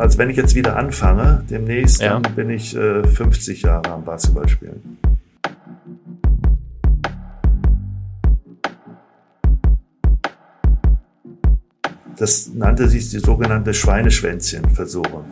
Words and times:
Also 0.00 0.16
wenn 0.16 0.30
ich 0.30 0.36
jetzt 0.38 0.54
wieder 0.54 0.76
anfange, 0.76 1.44
demnächst, 1.50 2.00
ja. 2.00 2.18
dann 2.18 2.34
bin 2.34 2.48
ich 2.48 2.74
äh, 2.74 3.06
50 3.06 3.60
Jahre 3.60 3.90
am 3.92 4.02
Basketballspielen. 4.02 4.98
Das 12.16 12.50
nannte 12.54 12.88
sich 12.88 13.10
die 13.10 13.18
sogenannte 13.18 13.74
Schweineschwänzchenversuche. 13.74 15.24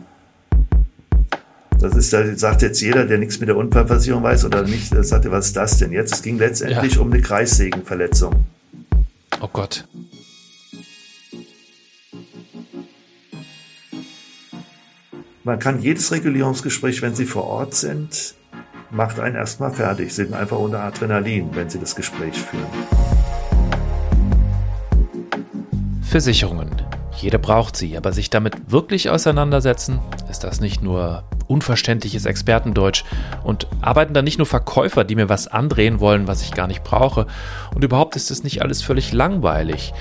Das 1.79 1.97
ist, 1.97 2.13
da 2.13 2.37
sagt 2.37 2.61
jetzt 2.61 2.83
jeder, 2.83 3.07
der 3.07 3.17
nichts 3.17 3.41
mit 3.41 3.49
der 3.49 3.57
Unfallversicherung 3.57 4.23
weiß 4.23 4.45
oder 4.45 4.65
nicht, 4.65 4.95
sagte, 5.03 5.31
was 5.31 5.47
ist 5.47 5.57
das 5.57 5.79
denn 5.79 5.93
jetzt? 5.93 6.13
Es 6.13 6.23
ging 6.23 6.37
letztendlich 6.37 6.97
ja. 6.97 7.01
um 7.01 7.11
eine 7.11 7.23
Kreissägenverletzung. 7.23 8.45
Oh 9.41 9.49
Gott. 9.51 9.87
Man 15.49 15.59
kann 15.59 15.81
jedes 15.81 16.13
Regulierungsgespräch, 16.13 17.01
wenn 17.01 17.15
Sie 17.15 17.25
vor 17.25 17.45
Ort 17.45 17.73
sind, 17.73 18.35
macht 18.91 19.19
einen 19.19 19.35
erstmal 19.35 19.71
fertig. 19.71 20.11
Sie 20.11 20.25
sind 20.25 20.35
einfach 20.35 20.59
unter 20.59 20.81
Adrenalin, 20.81 21.49
wenn 21.55 21.71
Sie 21.71 21.79
das 21.79 21.97
Gespräch 21.97 22.35
führen. 22.35 22.67
Versicherungen. 26.03 26.69
Jeder 27.17 27.39
braucht 27.39 27.77
sie, 27.77 27.97
aber 27.97 28.13
sich 28.13 28.29
damit 28.29 28.71
wirklich 28.71 29.09
auseinandersetzen, 29.09 30.01
ist 30.31 30.45
das 30.45 30.61
nicht 30.61 30.83
nur 30.83 31.25
unverständliches 31.47 32.27
Expertendeutsch 32.27 33.05
und 33.43 33.67
arbeiten 33.81 34.13
da 34.13 34.21
nicht 34.21 34.37
nur 34.37 34.47
Verkäufer, 34.47 35.03
die 35.03 35.17
mir 35.17 35.31
was 35.31 35.49
andrehen 35.49 35.99
wollen, 35.99 36.29
was 36.29 36.43
ich 36.43 36.53
gar 36.53 36.67
nicht 36.67 36.85
brauche 36.85 37.27
und 37.75 37.83
überhaupt 37.83 38.17
ist 38.17 38.31
es 38.31 38.45
nicht 38.45 38.61
alles 38.61 38.83
völlig 38.83 39.13
langweilig. 39.13 39.95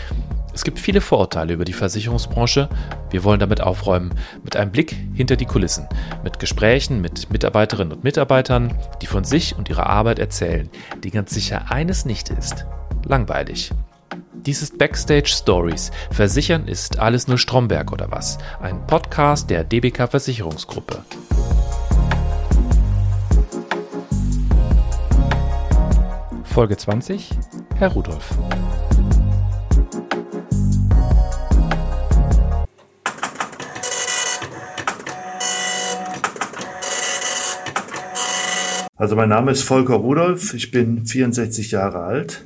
Es 0.57 0.63
gibt 0.63 0.79
viele 0.79 1.01
Vorurteile 1.01 1.53
über 1.53 1.65
die 1.65 1.73
Versicherungsbranche. 1.73 2.67
Wir 3.11 3.23
wollen 3.23 3.39
damit 3.39 3.61
aufräumen, 3.61 4.15
mit 4.43 4.55
einem 4.55 4.71
Blick 4.71 4.95
hinter 5.13 5.35
die 5.35 5.45
Kulissen, 5.45 5.87
mit 6.23 6.39
Gesprächen 6.39 6.99
mit 6.99 7.29
Mitarbeiterinnen 7.29 7.93
und 7.93 8.03
Mitarbeitern, 8.03 8.75
die 9.03 9.05
von 9.05 9.23
sich 9.23 9.55
und 9.55 9.69
ihrer 9.69 9.85
Arbeit 9.85 10.17
erzählen, 10.17 10.67
die 11.03 11.11
ganz 11.11 11.31
sicher 11.31 11.69
eines 11.69 12.05
nicht 12.05 12.31
ist, 12.31 12.65
langweilig. 13.05 13.69
Dies 14.33 14.63
ist 14.63 14.79
Backstage 14.79 15.27
Stories. 15.27 15.91
Versichern 16.09 16.67
ist 16.67 16.97
alles 16.97 17.27
nur 17.27 17.37
Stromberg 17.37 17.91
oder 17.91 18.09
was? 18.09 18.39
Ein 18.59 18.83
Podcast 18.87 19.51
der 19.51 19.63
DBK 19.63 20.09
Versicherungsgruppe. 20.09 21.03
Folge 26.45 26.75
20. 26.75 27.29
Herr 27.75 27.89
Rudolf. 27.89 28.35
Also 38.99 39.15
mein 39.15 39.29
Name 39.29 39.51
ist 39.51 39.61
Volker 39.61 39.93
Rudolf, 39.93 40.55
ich 40.55 40.71
bin 40.71 41.05
64 41.05 41.69
Jahre 41.69 41.99
alt, 41.99 42.45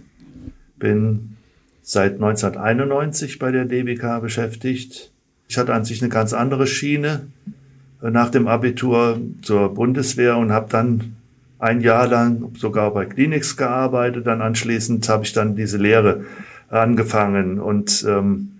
bin 0.77 1.37
seit 1.81 2.15
1991 2.15 3.39
bei 3.39 3.51
der 3.51 3.63
DBK 3.63 4.19
beschäftigt. 4.19 5.13
Ich 5.47 5.57
hatte 5.57 5.73
an 5.73 5.85
sich 5.85 6.01
eine 6.01 6.09
ganz 6.09 6.33
andere 6.33 6.67
Schiene 6.67 7.27
nach 8.01 8.29
dem 8.29 8.49
Abitur 8.49 9.21
zur 9.41 9.73
Bundeswehr 9.73 10.35
und 10.35 10.51
habe 10.51 10.67
dann 10.69 11.15
ein 11.57 11.79
Jahr 11.79 12.07
lang 12.07 12.53
sogar 12.57 12.93
bei 12.93 13.05
Kliniks 13.05 13.55
gearbeitet. 13.55 14.27
Dann 14.27 14.41
anschließend 14.41 15.07
habe 15.07 15.23
ich 15.23 15.31
dann 15.31 15.55
diese 15.55 15.77
Lehre 15.77 16.25
angefangen 16.67 17.61
und 17.61 18.05
ähm, 18.05 18.50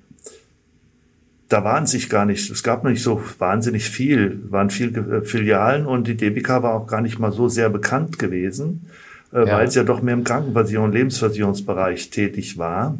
da 1.51 1.63
waren 1.63 1.85
sich 1.85 2.09
gar 2.09 2.25
nicht, 2.25 2.49
es 2.49 2.63
gab 2.63 2.83
noch 2.83 2.91
nicht 2.91 3.03
so 3.03 3.21
wahnsinnig 3.39 3.89
viel, 3.89 4.41
waren 4.49 4.69
viel 4.69 5.21
Filialen 5.23 5.85
und 5.85 6.07
die 6.07 6.15
DBK 6.15 6.63
war 6.63 6.73
auch 6.73 6.87
gar 6.87 7.01
nicht 7.01 7.19
mal 7.19 7.31
so 7.31 7.49
sehr 7.49 7.69
bekannt 7.69 8.17
gewesen, 8.19 8.87
äh, 9.33 9.39
ja. 9.39 9.57
weil 9.57 9.67
es 9.67 9.75
ja 9.75 9.83
doch 9.83 10.01
mehr 10.01 10.13
im 10.13 10.23
Krankenversicherung 10.23 10.87
und 10.87 10.93
Lebensversicherungsbereich 10.93 12.09
tätig 12.09 12.57
war. 12.57 12.97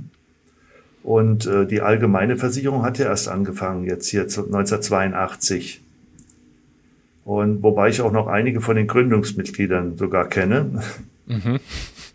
Und 1.03 1.47
äh, 1.47 1.65
die 1.65 1.81
allgemeine 1.81 2.37
Versicherung 2.37 2.83
hat 2.83 2.99
ja 2.99 3.05
erst 3.05 3.29
angefangen, 3.29 3.85
jetzt 3.85 4.07
hier 4.09 4.23
1982. 4.23 5.81
Und 7.23 7.63
wobei 7.63 7.89
ich 7.89 8.01
auch 8.01 8.11
noch 8.11 8.27
einige 8.27 8.59
von 8.59 8.75
den 8.75 8.87
Gründungsmitgliedern 8.87 9.97
sogar 9.97 10.27
kenne, 10.27 10.83
mhm. 11.25 11.59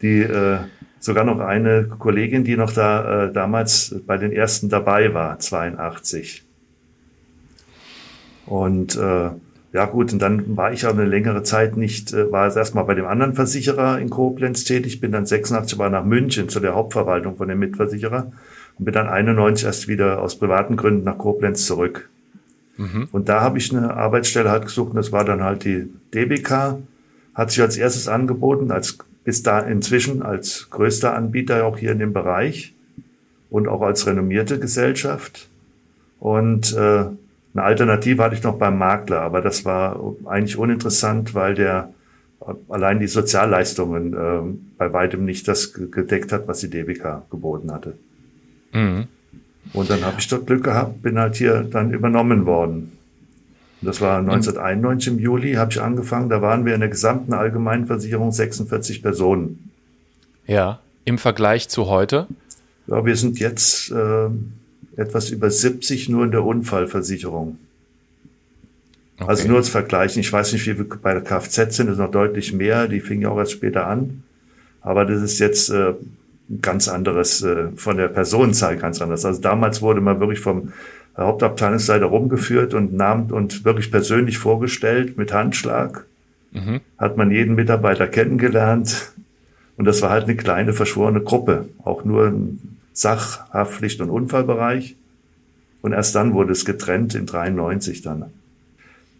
die 0.02 0.20
äh, 0.20 0.58
sogar 1.06 1.24
noch 1.24 1.40
eine 1.40 1.84
Kollegin, 1.84 2.44
die 2.44 2.56
noch 2.56 2.72
da 2.72 3.24
äh, 3.24 3.32
damals 3.32 3.94
bei 4.06 4.18
den 4.18 4.32
ersten 4.32 4.68
dabei 4.68 5.14
war, 5.14 5.38
82. 5.38 6.44
Und 8.44 8.96
äh, 8.96 9.30
ja 9.72 9.84
gut, 9.86 10.12
und 10.12 10.20
dann 10.20 10.56
war 10.56 10.72
ich 10.72 10.86
auch 10.86 10.92
eine 10.92 11.04
längere 11.04 11.42
Zeit 11.42 11.76
nicht, 11.76 12.12
äh, 12.12 12.30
war 12.30 12.46
es 12.46 12.56
erstmal 12.56 12.84
bei 12.84 12.94
dem 12.94 13.06
anderen 13.06 13.34
Versicherer 13.34 13.98
in 13.98 14.10
Koblenz 14.10 14.64
tätig, 14.64 15.00
bin 15.00 15.12
dann 15.12 15.26
86 15.26 15.78
war 15.78 15.90
nach 15.90 16.04
München 16.04 16.48
zu 16.48 16.60
der 16.60 16.74
Hauptverwaltung 16.74 17.36
von 17.36 17.48
dem 17.48 17.58
Mitversicherer 17.58 18.32
und 18.78 18.84
bin 18.84 18.94
dann 18.94 19.08
91 19.08 19.66
erst 19.66 19.88
wieder 19.88 20.20
aus 20.20 20.38
privaten 20.38 20.76
Gründen 20.76 21.04
nach 21.04 21.18
Koblenz 21.18 21.66
zurück. 21.66 22.08
Mhm. 22.76 23.08
Und 23.12 23.28
da 23.28 23.40
habe 23.40 23.58
ich 23.58 23.74
eine 23.74 23.94
Arbeitsstelle 23.94 24.50
halt 24.50 24.64
gesucht 24.64 24.90
und 24.90 24.96
das 24.96 25.12
war 25.12 25.24
dann 25.24 25.42
halt 25.42 25.64
die 25.64 25.88
DBK, 26.14 26.78
hat 27.34 27.50
sich 27.50 27.60
als 27.60 27.76
erstes 27.76 28.08
angeboten, 28.08 28.70
als 28.70 28.98
bis 29.26 29.42
da 29.42 29.58
inzwischen 29.58 30.22
als 30.22 30.70
größter 30.70 31.12
Anbieter 31.12 31.66
auch 31.66 31.78
hier 31.78 31.90
in 31.90 31.98
dem 31.98 32.12
Bereich 32.12 32.74
und 33.50 33.66
auch 33.66 33.82
als 33.82 34.06
renommierte 34.06 34.60
Gesellschaft. 34.60 35.48
Und 36.20 36.72
äh, 36.74 36.76
eine 36.76 37.16
Alternative 37.54 38.22
hatte 38.22 38.36
ich 38.36 38.44
noch 38.44 38.56
beim 38.56 38.78
Makler, 38.78 39.22
aber 39.22 39.40
das 39.40 39.64
war 39.64 40.00
eigentlich 40.26 40.56
uninteressant, 40.56 41.34
weil 41.34 41.56
der 41.56 41.92
allein 42.68 43.00
die 43.00 43.08
Sozialleistungen 43.08 44.14
äh, 44.14 44.56
bei 44.78 44.92
weitem 44.92 45.24
nicht 45.24 45.48
das 45.48 45.72
gedeckt 45.72 46.30
hat, 46.30 46.46
was 46.46 46.60
die 46.60 46.70
DBK 46.70 47.28
geboten 47.28 47.72
hatte. 47.72 47.94
Mhm. 48.72 49.08
Und 49.72 49.90
dann 49.90 50.04
habe 50.04 50.20
ich 50.20 50.28
dort 50.28 50.46
Glück 50.46 50.62
gehabt, 50.62 51.02
bin 51.02 51.18
halt 51.18 51.34
hier 51.34 51.66
dann 51.68 51.92
übernommen 51.92 52.46
worden. 52.46 52.92
Das 53.86 54.00
war 54.00 54.18
1991 54.18 55.12
im 55.12 55.18
Juli, 55.18 55.54
habe 55.54 55.70
ich 55.70 55.80
angefangen. 55.80 56.28
Da 56.28 56.42
waren 56.42 56.64
wir 56.64 56.74
in 56.74 56.80
der 56.80 56.88
gesamten 56.88 57.32
Allgemeinversicherung 57.32 58.32
46 58.32 59.02
Personen. 59.02 59.70
Ja, 60.46 60.80
im 61.04 61.18
Vergleich 61.18 61.68
zu 61.68 61.86
heute? 61.86 62.26
Ja, 62.88 63.04
wir 63.04 63.16
sind 63.16 63.38
jetzt 63.38 63.90
äh, 63.90 64.28
etwas 64.96 65.30
über 65.30 65.50
70 65.50 66.08
nur 66.08 66.24
in 66.24 66.30
der 66.30 66.44
Unfallversicherung. 66.44 67.58
Okay. 69.18 69.30
Also 69.30 69.48
nur 69.48 69.58
als 69.58 69.68
Vergleich. 69.68 70.16
Ich 70.16 70.32
weiß 70.32 70.52
nicht, 70.52 70.66
wie 70.66 70.78
wir 70.78 70.88
bei 70.88 71.14
der 71.14 71.22
Kfz 71.22 71.76
sind, 71.76 71.86
das 71.86 71.94
ist 71.94 71.98
noch 71.98 72.10
deutlich 72.10 72.52
mehr. 72.52 72.88
Die 72.88 73.00
fingen 73.00 73.22
ja 73.22 73.30
auch 73.30 73.38
erst 73.38 73.52
später 73.52 73.86
an. 73.86 74.24
Aber 74.82 75.04
das 75.04 75.22
ist 75.22 75.38
jetzt 75.38 75.70
äh, 75.70 75.94
ganz 76.60 76.88
anderes, 76.88 77.42
äh, 77.42 77.68
von 77.76 77.96
der 77.96 78.08
Personenzahl 78.08 78.76
ganz 78.76 79.00
anders. 79.00 79.24
Also 79.24 79.40
damals 79.40 79.82
wurde 79.82 80.00
man 80.00 80.20
wirklich 80.20 80.40
vom 80.40 80.72
Hauptabteilungsleiter 81.16 82.06
rumgeführt 82.06 82.74
und 82.74 82.94
nahm 82.94 83.30
und 83.30 83.64
wirklich 83.64 83.90
persönlich 83.90 84.38
vorgestellt 84.38 85.16
mit 85.16 85.32
Handschlag. 85.32 86.04
Mhm. 86.52 86.80
Hat 86.98 87.16
man 87.16 87.30
jeden 87.30 87.54
Mitarbeiter 87.54 88.06
kennengelernt. 88.06 89.12
Und 89.76 89.84
das 89.84 90.02
war 90.02 90.10
halt 90.10 90.24
eine 90.24 90.36
kleine 90.36 90.72
verschworene 90.72 91.20
Gruppe, 91.20 91.68
auch 91.84 92.04
nur 92.04 92.28
im 92.28 92.58
Sach-, 92.92 93.50
Haftpflicht- 93.52 94.00
und 94.00 94.10
Unfallbereich. 94.10 94.96
Und 95.82 95.92
erst 95.92 96.14
dann 96.14 96.34
wurde 96.34 96.52
es 96.52 96.64
getrennt 96.64 97.14
in 97.14 97.26
93 97.26 98.02
dann. 98.02 98.26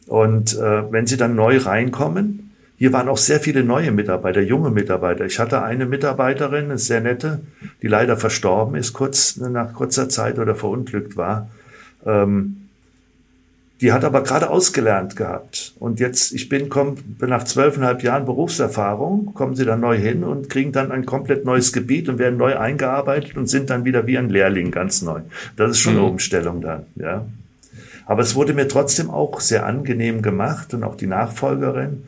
Und 0.07 0.55
äh, 0.57 0.93
wenn 0.93 1.07
Sie 1.07 1.17
dann 1.17 1.35
neu 1.35 1.59
reinkommen, 1.59 2.47
hier 2.79 2.93
waren 2.93 3.09
auch 3.09 3.17
sehr 3.17 3.41
viele 3.41 3.65
neue 3.65 3.91
Mitarbeiter, 3.91 4.41
junge 4.43 4.71
Mitarbeiter. 4.71 5.25
Ich 5.25 5.39
hatte 5.39 5.63
eine 5.63 5.87
Mitarbeiterin, 5.87 6.67
eine 6.67 6.79
sehr 6.79 7.01
nette, 7.01 7.41
die 7.83 7.89
leider 7.89 8.17
verstorben 8.17 8.77
ist, 8.77 8.93
kurz 8.93 9.37
nach 9.37 9.73
kurzer 9.73 10.09
Zeit 10.09 10.39
oder 10.39 10.55
verunglückt 10.55 11.17
war. 11.17 11.49
Ähm, 12.07 12.69
die 13.83 13.93
hat 13.93 14.05
aber 14.05 14.23
gerade 14.23 14.49
ausgelernt 14.49 15.17
gehabt. 15.17 15.75
Und 15.79 16.01
jetzt, 16.01 16.33
ich 16.33 16.49
bin, 16.49 16.71
komm, 16.71 16.95
bin 16.95 17.29
nach 17.29 17.45
zwölfeinhalb 17.45 18.03
Jahren 18.03 18.25
Berufserfahrung, 18.25 19.35
kommen 19.35 19.55
sie 19.55 19.67
dann 19.67 19.81
neu 19.81 19.99
hin 19.99 20.25
und 20.25 20.49
kriegen 20.49 20.73
dann 20.73 20.91
ein 20.91 21.05
komplett 21.05 21.45
neues 21.45 21.75
Gebiet 21.75 22.09
und 22.09 22.19
werden 22.19 22.39
neu 22.39 22.57
eingearbeitet 22.57 23.37
und 23.37 23.49
sind 23.49 23.69
dann 23.69 23.85
wieder 23.85 24.07
wie 24.07 24.17
ein 24.17 24.31
Lehrling 24.31 24.71
ganz 24.71 25.03
neu. 25.03 25.21
Das 25.57 25.73
ist 25.73 25.81
schon 25.81 25.93
mhm. 25.95 25.99
eine 25.99 26.09
Umstellung 26.09 26.63
dann, 26.63 26.87
ja. 26.95 27.27
Aber 28.07 28.23
es 28.23 28.35
wurde 28.35 28.55
mir 28.55 28.69
trotzdem 28.69 29.11
auch 29.11 29.41
sehr 29.41 29.67
angenehm 29.67 30.23
gemacht 30.23 30.73
und 30.73 30.85
auch 30.85 30.95
die 30.95 31.09
Nachfolgerin 31.09 32.05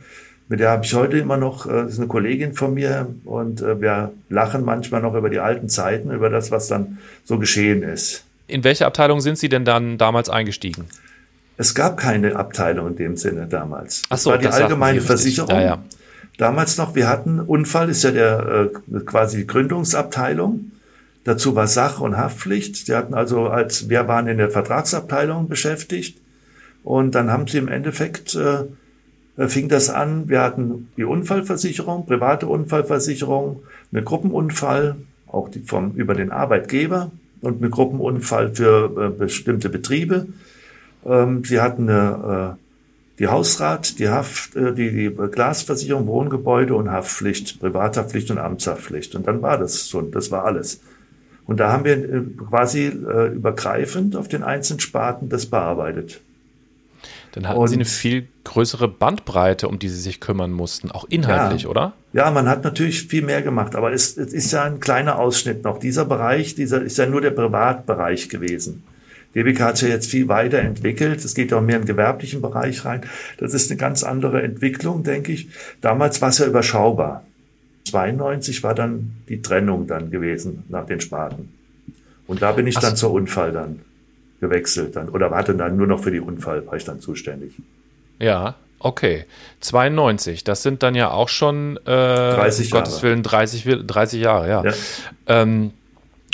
mit 0.49 0.59
der 0.59 0.71
habe 0.71 0.83
ich 0.83 0.95
heute 0.95 1.17
immer 1.19 1.37
noch, 1.37 1.67
äh, 1.67 1.85
ist 1.85 1.99
eine 1.99 2.07
Kollegin 2.07 2.53
von 2.53 2.73
mir 2.73 3.07
und 3.23 3.61
äh, 3.61 3.79
wir 3.79 4.11
lachen 4.29 4.65
manchmal 4.65 5.01
noch 5.01 5.13
über 5.13 5.29
die 5.29 5.39
alten 5.39 5.69
Zeiten, 5.69 6.09
über 6.09 6.31
das, 6.31 6.49
was 6.49 6.67
dann 6.67 6.97
so 7.23 7.37
geschehen 7.37 7.83
ist. 7.83 8.25
In 8.49 8.63
welche 8.63 8.85
Abteilung 8.85 9.21
sind 9.21 9.37
Sie 9.37 9.49
denn 9.49 9.63
dann 9.63 9.97
damals 9.97 10.29
eingestiegen? 10.29 10.85
Es 11.57 11.75
gab 11.75 11.97
keine 11.97 12.35
Abteilung 12.35 12.87
in 12.87 12.95
dem 12.95 13.17
Sinne 13.17 13.45
damals. 13.47 14.03
Ach 14.09 14.17
so, 14.17 14.31
das 14.31 14.43
war 14.43 14.51
die 14.51 14.63
allgemeine 14.63 15.01
Versicherung. 15.01 15.51
Ja, 15.51 15.61
ja. 15.61 15.83
Damals 16.37 16.77
noch, 16.77 16.95
wir 16.95 17.09
hatten 17.09 17.41
Unfall, 17.41 17.89
ist 17.89 18.03
ja 18.03 18.11
der 18.11 18.71
äh, 18.93 18.99
quasi 19.01 19.43
Gründungsabteilung. 19.43 20.71
Dazu 21.25 21.55
war 21.55 21.67
Sach- 21.67 21.99
und 21.99 22.15
Haftpflicht. 22.15 22.87
Wir 22.87 22.95
hatten 22.95 23.13
also 23.13 23.47
als, 23.47 23.89
wir 23.89 24.07
waren 24.07 24.27
in 24.27 24.37
der 24.37 24.49
Vertragsabteilung 24.49 25.49
beschäftigt 25.49 26.17
Und 26.83 27.13
dann 27.13 27.29
haben 27.29 27.45
sie 27.45 27.57
im 27.57 27.67
Endeffekt, 27.67 28.35
äh, 28.35 28.63
äh, 29.35 29.47
fing 29.49 29.67
das 29.67 29.89
an, 29.89 30.29
wir 30.29 30.41
hatten 30.41 30.89
die 30.95 31.03
Unfallversicherung, 31.03 32.05
private 32.05 32.47
Unfallversicherung, 32.47 33.63
eine 33.91 34.03
Gruppenunfall, 34.03 34.95
auch 35.27 35.49
die 35.49 35.59
vom, 35.59 35.91
über 35.95 36.15
den 36.15 36.31
Arbeitgeber 36.31 37.11
und 37.41 37.61
eine 37.61 37.69
Gruppenunfall 37.69 38.55
für 38.55 38.91
äh, 38.97 39.09
bestimmte 39.09 39.69
Betriebe. 39.69 40.27
Ähm, 41.05 41.43
sie 41.43 41.61
hatten 41.61 41.89
eine, 41.89 42.57
äh, 42.57 43.19
die 43.19 43.27
Hausrat, 43.27 43.99
die 43.99 44.09
Haft, 44.09 44.55
äh, 44.55 44.73
die, 44.73 44.91
die 44.91 45.09
Glasversicherung, 45.09 46.07
Wohngebäude 46.07 46.75
und 46.75 46.91
Haftpflicht, 46.91 47.59
Privathaftpflicht 47.59 48.31
und 48.31 48.37
Amtshaftpflicht. 48.37 49.15
Und 49.15 49.27
dann 49.27 49.41
war 49.41 49.57
das 49.57 49.87
so, 49.87 50.01
das 50.01 50.31
war 50.31 50.45
alles. 50.45 50.81
Und 51.45 51.59
da 51.59 51.71
haben 51.71 51.83
wir 51.83 52.25
quasi 52.49 52.85
äh, 52.87 53.33
übergreifend 53.33 54.15
auf 54.15 54.27
den 54.27 54.43
einzelnen 54.43 54.79
Sparten 54.79 55.29
das 55.29 55.47
bearbeitet. 55.47 56.21
Dann 57.31 57.47
hatten 57.47 57.59
und, 57.59 57.67
Sie 57.67 57.75
eine 57.75 57.85
viel 57.85 58.27
größere 58.43 58.87
Bandbreite, 58.87 59.67
um 59.67 59.79
die 59.79 59.89
Sie 59.89 59.99
sich 59.99 60.19
kümmern 60.19 60.51
mussten, 60.51 60.91
auch 60.91 61.05
inhaltlich, 61.09 61.63
ja, 61.63 61.69
oder? 61.69 61.93
Ja, 62.11 62.31
man 62.31 62.49
hat 62.49 62.63
natürlich 62.63 63.03
viel 63.07 63.23
mehr 63.23 63.41
gemacht, 63.41 63.75
aber 63.75 63.93
es, 63.93 64.17
es 64.17 64.33
ist 64.33 64.51
ja 64.51 64.63
ein 64.63 64.79
kleiner 64.79 65.19
Ausschnitt 65.19 65.63
noch. 65.63 65.79
Dieser 65.79 66.05
Bereich, 66.05 66.55
dieser 66.55 66.81
ist 66.81 66.97
ja 66.97 67.05
nur 67.05 67.21
der 67.21 67.31
Privatbereich 67.31 68.29
gewesen. 68.29 68.83
DBK 69.35 69.59
hat 69.59 69.77
sich 69.77 69.89
ja 69.89 69.93
jetzt 69.93 70.09
viel 70.09 70.27
weiterentwickelt. 70.27 71.23
Es 71.23 71.35
geht 71.35 71.53
auch 71.53 71.61
mehr 71.61 71.77
im 71.77 71.85
gewerblichen 71.85 72.41
Bereich 72.41 72.83
rein. 72.83 73.01
Das 73.37 73.53
ist 73.53 73.69
eine 73.69 73.77
ganz 73.77 74.03
andere 74.03 74.41
Entwicklung, 74.41 75.03
denke 75.03 75.31
ich. 75.31 75.49
Damals 75.81 76.19
war 76.21 76.29
es 76.29 76.39
ja 76.39 76.47
überschaubar. 76.47 77.23
92 77.89 78.63
war 78.63 78.73
dann 78.73 79.11
die 79.29 79.41
Trennung 79.41 79.85
dann 79.85 80.09
gewesen 80.09 80.63
nach 80.69 80.87
den 80.87 80.99
Sparten. 80.99 81.53
Und 82.25 82.41
da 82.41 82.53
bin 82.53 82.65
ich 82.65 82.77
Ach. 82.77 82.81
dann 82.81 82.95
zur 82.95 83.11
Unfall 83.11 83.51
dann 83.51 83.81
gewechselt 84.39 84.95
dann 84.95 85.09
oder 85.09 85.31
hatte 85.31 85.53
dann 85.53 85.75
nur 85.75 85.87
noch 85.87 86.01
für 86.01 86.11
die 86.11 86.19
Unfall 86.19 86.65
war 86.65 86.75
ich 86.75 86.85
dann 86.85 86.99
zuständig. 86.99 87.53
Ja, 88.19 88.55
okay. 88.79 89.25
92, 89.61 90.43
das 90.43 90.63
sind 90.63 90.83
dann 90.83 90.95
ja 90.95 91.11
auch 91.11 91.29
schon 91.29 91.77
äh, 91.77 91.85
30 91.85 92.69
Jahre. 92.69 92.83
Gottes 92.83 93.03
Willen 93.03 93.23
30, 93.23 93.85
30 93.85 94.21
Jahre, 94.21 94.49
ja. 94.49 94.63
ja. 94.63 94.73
Ähm, 95.27 95.73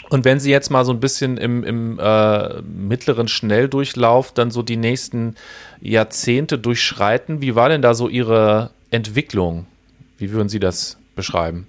und 0.09 0.24
wenn 0.24 0.39
Sie 0.39 0.51
jetzt 0.51 0.69
mal 0.69 0.86
so 0.86 0.92
ein 0.92 1.00
bisschen 1.00 1.38
im, 1.38 1.63
im 1.63 2.00
äh, 2.00 2.62
mittleren 2.62 3.27
Schnelldurchlauf 3.27 4.31
dann 4.31 4.51
so 4.51 4.62
die 4.62 4.77
nächsten 4.77 5.36
Jahrzehnte 5.81 6.59
durchschreiten, 6.59 7.42
wie 7.42 7.56
war 7.56 7.69
denn 7.69 7.81
da 7.81 7.94
so 7.94 8.07
Ihre 8.07 8.69
Entwicklung? 8.91 9.65
Wie 10.18 10.31
würden 10.31 10.50
Sie 10.50 10.59
das 10.59 10.98
beschreiben? 11.15 11.68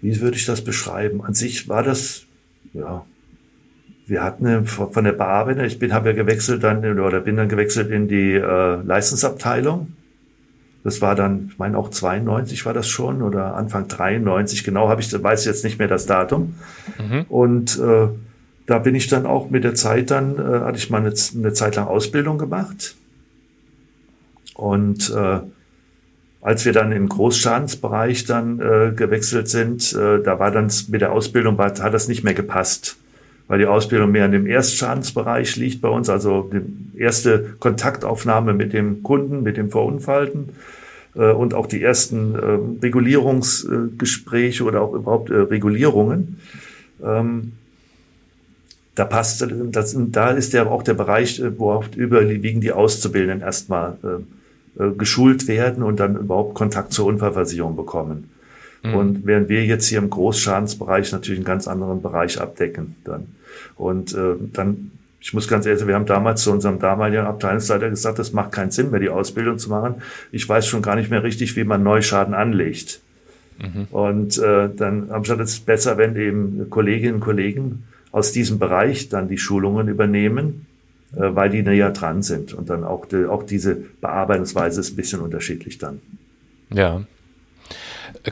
Wie 0.00 0.20
würde 0.20 0.36
ich 0.36 0.46
das 0.46 0.62
beschreiben? 0.62 1.22
An 1.22 1.34
sich 1.34 1.68
war 1.68 1.82
das, 1.82 2.22
ja, 2.72 3.04
wir 4.08 4.22
hatten 4.22 4.66
von 4.66 5.04
der 5.04 5.12
Bearbeitung, 5.12 5.64
ich 5.64 5.78
bin, 5.78 5.92
habe 5.92 6.10
ja 6.10 6.14
gewechselt 6.14 6.64
dann, 6.64 6.98
oder 6.98 7.20
bin 7.20 7.36
dann 7.36 7.48
gewechselt 7.48 7.90
in 7.90 8.08
die 8.08 8.32
äh, 8.32 8.82
Leistungsabteilung 8.82 9.92
das 10.84 11.02
war 11.02 11.14
dann, 11.14 11.48
ich 11.50 11.58
meine 11.58 11.76
auch 11.76 11.90
92 11.90 12.64
war 12.64 12.72
das 12.72 12.88
schon 12.88 13.20
oder 13.20 13.56
Anfang 13.56 13.88
93, 13.88 14.64
genau 14.64 14.88
habe 14.88 15.00
ich, 15.00 15.12
weiß 15.22 15.44
jetzt 15.44 15.64
nicht 15.64 15.78
mehr 15.78 15.86
das 15.86 16.06
Datum. 16.06 16.54
Mhm. 16.98 17.26
Und 17.28 17.78
äh, 17.78 18.08
da 18.66 18.78
bin 18.78 18.94
ich 18.94 19.08
dann 19.08 19.26
auch 19.26 19.50
mit 19.50 19.64
der 19.64 19.74
Zeit 19.74 20.10
dann, 20.10 20.38
äh, 20.38 20.60
hatte 20.60 20.78
ich 20.78 20.88
mal 20.88 21.02
eine, 21.02 21.12
eine 21.34 21.52
Zeit 21.52 21.76
lang 21.76 21.88
Ausbildung 21.88 22.38
gemacht. 22.38 22.94
Und 24.54 25.10
äh, 25.10 25.40
als 26.40 26.64
wir 26.64 26.72
dann 26.72 26.92
im 26.92 27.08
Großschadensbereich 27.08 28.24
dann 28.24 28.60
äh, 28.60 28.92
gewechselt 28.94 29.48
sind, 29.48 29.92
äh, 29.92 30.22
da 30.22 30.38
war 30.38 30.50
dann 30.52 30.70
mit 30.88 31.00
der 31.00 31.12
Ausbildung, 31.12 31.58
hat 31.58 31.80
das 31.80 32.08
nicht 32.08 32.24
mehr 32.24 32.34
gepasst, 32.34 32.96
weil 33.48 33.58
die 33.58 33.66
Ausbildung 33.66 34.12
mehr 34.12 34.26
in 34.26 34.32
dem 34.32 34.46
Erstschadensbereich 34.46 35.56
liegt 35.56 35.80
bei 35.80 35.88
uns, 35.88 36.08
also 36.08 36.50
die 36.52 37.00
erste 37.00 37.54
Kontaktaufnahme 37.58 38.52
mit 38.52 38.74
dem 38.74 39.02
Kunden, 39.02 39.42
mit 39.42 39.56
dem 39.56 39.70
Verunfallten 39.70 40.50
äh, 41.16 41.32
und 41.32 41.54
auch 41.54 41.66
die 41.66 41.82
ersten 41.82 42.34
äh, 42.34 42.58
Regulierungsgespräche 42.82 44.64
oder 44.64 44.82
auch 44.82 44.92
überhaupt 44.92 45.30
äh, 45.30 45.36
Regulierungen. 45.36 46.40
Ähm, 47.02 47.52
da 48.94 49.04
passt, 49.04 49.46
das, 49.70 49.96
da 49.96 50.30
ist 50.30 50.52
ja 50.52 50.66
auch 50.66 50.82
der 50.82 50.94
Bereich, 50.94 51.40
wo 51.56 51.70
auch 51.70 51.84
überwiegend 51.94 52.64
die 52.64 52.72
Auszubildenden 52.72 53.42
erstmal 53.42 53.96
geschult 54.96 55.46
werden 55.46 55.84
und 55.84 56.00
dann 56.00 56.16
überhaupt 56.16 56.54
Kontakt 56.54 56.92
zur 56.92 57.06
Unfallversicherung 57.06 57.76
bekommen. 57.76 58.28
Mhm. 58.82 58.94
Und 58.94 59.24
während 59.24 59.48
wir 59.48 59.64
jetzt 59.64 59.86
hier 59.86 59.98
im 59.98 60.10
Großschadensbereich 60.10 61.12
natürlich 61.12 61.38
einen 61.38 61.46
ganz 61.46 61.68
anderen 61.68 62.02
Bereich 62.02 62.40
abdecken 62.40 62.96
dann. 63.04 63.28
Und 63.76 64.14
äh, 64.14 64.34
dann 64.52 64.90
ich 65.20 65.34
muss 65.34 65.48
ganz 65.48 65.66
ehrlich 65.66 65.80
sagen, 65.80 65.88
wir 65.88 65.96
haben 65.96 66.06
damals 66.06 66.42
zu 66.42 66.52
unserem 66.52 66.78
damaligen 66.78 67.26
Abteilungsleiter 67.26 67.90
gesagt, 67.90 68.18
das 68.18 68.32
macht 68.32 68.52
keinen 68.52 68.70
Sinn 68.70 68.90
mehr, 68.90 69.00
die 69.00 69.08
Ausbildung 69.08 69.58
zu 69.58 69.68
machen. 69.68 69.96
Ich 70.30 70.48
weiß 70.48 70.66
schon 70.66 70.82
gar 70.82 70.94
nicht 70.94 71.10
mehr 71.10 71.24
richtig, 71.24 71.56
wie 71.56 71.64
man 71.64 71.82
Neuschaden 71.82 72.34
anlegt. 72.34 73.00
Mhm. 73.58 73.88
Und 73.90 74.38
äh, 74.38 74.70
dann 74.74 75.10
habe 75.10 75.18
ich 75.18 75.22
gesagt, 75.24 75.40
es 75.40 75.54
ist 75.54 75.66
besser, 75.66 75.98
wenn 75.98 76.14
eben 76.14 76.70
Kolleginnen 76.70 77.16
und 77.16 77.20
Kollegen 77.20 77.84
aus 78.12 78.32
diesem 78.32 78.58
Bereich 78.58 79.08
dann 79.08 79.28
die 79.28 79.38
Schulungen 79.38 79.88
übernehmen, 79.88 80.66
äh, 81.14 81.34
weil 81.34 81.50
die 81.50 81.62
näher 81.62 81.90
dran 81.90 82.22
sind. 82.22 82.54
Und 82.54 82.70
dann 82.70 82.84
auch, 82.84 83.04
die, 83.06 83.26
auch 83.26 83.42
diese 83.42 83.76
Bearbeitungsweise 84.00 84.80
ist 84.80 84.92
ein 84.92 84.96
bisschen 84.96 85.20
unterschiedlich 85.20 85.78
dann. 85.78 86.00
Ja. 86.72 87.02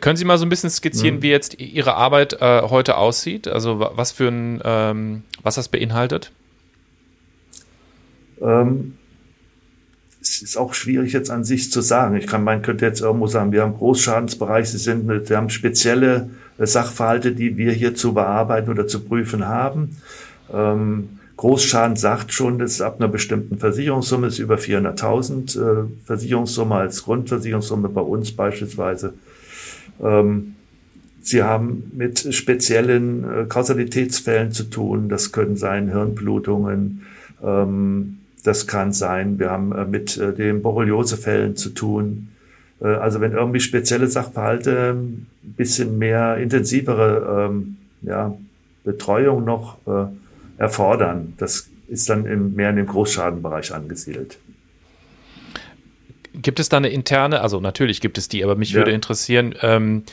Können 0.00 0.16
Sie 0.16 0.24
mal 0.24 0.38
so 0.38 0.46
ein 0.46 0.48
bisschen 0.48 0.70
skizzieren, 0.70 1.16
mhm. 1.16 1.22
wie 1.22 1.30
jetzt 1.30 1.60
Ihre 1.60 1.94
Arbeit 1.94 2.34
äh, 2.40 2.62
heute 2.62 2.96
aussieht? 2.96 3.48
Also 3.48 3.78
was 3.78 4.12
für 4.12 4.28
ein, 4.28 4.60
ähm, 4.64 5.22
was 5.42 5.56
das 5.56 5.68
beinhaltet? 5.68 6.32
Ähm, 8.40 8.94
es 10.20 10.42
ist 10.42 10.56
auch 10.56 10.74
schwierig 10.74 11.12
jetzt 11.12 11.30
an 11.30 11.44
sich 11.44 11.70
zu 11.70 11.80
sagen. 11.80 12.16
Ich 12.16 12.26
kann, 12.26 12.42
man 12.44 12.62
könnte 12.62 12.84
jetzt 12.84 13.00
irgendwo 13.00 13.26
sagen, 13.26 13.52
wir 13.52 13.62
haben 13.62 13.76
Großschadensbereich, 13.76 14.68
sie 14.68 14.78
sind, 14.78 15.08
wir 15.08 15.36
haben 15.36 15.50
spezielle 15.50 16.30
äh, 16.58 16.66
Sachverhalte, 16.66 17.32
die 17.32 17.56
wir 17.56 17.72
hier 17.72 17.94
zu 17.94 18.14
bearbeiten 18.14 18.70
oder 18.70 18.86
zu 18.86 19.00
prüfen 19.00 19.46
haben. 19.46 19.96
Ähm, 20.52 21.10
Großschaden 21.36 21.96
sagt 21.96 22.32
schon, 22.32 22.58
dass 22.58 22.80
ab 22.80 22.96
einer 22.98 23.08
bestimmten 23.08 23.58
Versicherungssumme 23.58 24.28
ist 24.28 24.38
über 24.38 24.56
400.000 24.56 25.60
äh, 25.60 25.86
Versicherungssumme 26.04 26.74
als 26.76 27.04
Grundversicherungssumme 27.04 27.88
bei 27.90 28.00
uns 28.00 28.32
beispielsweise. 28.34 29.12
Ähm, 30.02 30.56
Sie 31.26 31.42
haben 31.42 31.90
mit 31.92 32.32
speziellen 32.32 33.24
äh, 33.24 33.44
Kausalitätsfällen 33.48 34.52
zu 34.52 34.62
tun. 34.62 35.08
Das 35.08 35.32
können 35.32 35.56
sein 35.56 35.88
Hirnblutungen, 35.88 37.02
ähm, 37.42 38.18
das 38.44 38.68
kann 38.68 38.92
sein, 38.92 39.40
wir 39.40 39.50
haben 39.50 39.72
äh, 39.72 39.84
mit 39.86 40.16
äh, 40.18 40.32
den 40.32 40.62
Borreliosefällen 40.62 41.56
zu 41.56 41.70
tun. 41.70 42.28
Also 42.78 43.22
wenn 43.22 43.32
irgendwie 43.32 43.60
spezielle 43.60 44.06
Sachverhalte 44.06 44.90
ein 44.90 45.26
bisschen 45.42 45.98
mehr 45.98 46.36
intensivere 46.36 47.48
ähm, 47.48 47.78
ja, 48.02 48.36
Betreuung 48.84 49.46
noch 49.46 49.78
erfordern, 50.58 51.32
das 51.38 51.70
ist 51.88 52.10
dann 52.10 52.26
im, 52.26 52.54
mehr 52.54 52.68
in 52.68 52.76
dem 52.76 52.86
Großschadenbereich 52.86 53.74
angesiedelt. 53.74 54.38
Gibt 56.40 56.60
es 56.60 56.68
da 56.68 56.76
eine 56.76 56.88
interne, 56.88 57.40
also 57.40 57.60
natürlich 57.60 58.00
gibt 58.00 58.18
es 58.18 58.28
die, 58.28 58.44
aber 58.44 58.56
mich 58.56 58.70
ja. 58.70 58.76
würde 58.76 58.92
interessieren, 58.92 59.54
ähm, 59.62 60.04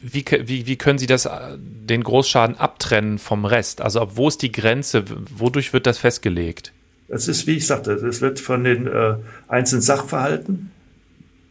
wie, 0.00 0.24
wie, 0.44 0.66
wie 0.66 0.76
können 0.76 0.98
Sie 0.98 1.06
das, 1.06 1.28
den 1.58 2.04
Großschaden 2.04 2.56
abtrennen 2.56 3.18
vom 3.18 3.44
Rest? 3.44 3.80
Also 3.80 4.10
wo 4.14 4.28
ist 4.28 4.42
die 4.42 4.52
Grenze? 4.52 5.04
Wodurch 5.36 5.72
wird 5.72 5.86
das 5.86 5.98
festgelegt? 5.98 6.72
Es 7.08 7.26
ist, 7.26 7.46
wie 7.46 7.56
ich 7.56 7.66
sagte, 7.66 7.92
es 7.92 8.20
wird 8.20 8.38
von 8.38 8.64
den 8.64 8.86
äh, 8.86 9.14
einzelnen 9.48 9.82
Sachverhalten, 9.82 10.70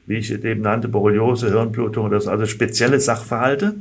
wie 0.06 0.18
ich 0.18 0.32
eben 0.32 0.62
nannte, 0.62 0.88
Borreliose, 0.88 1.50
Hirnblutung 1.50 2.06
oder 2.06 2.22
so, 2.22 2.30
also 2.30 2.46
spezielle 2.46 3.00
Sachverhalte, 3.00 3.76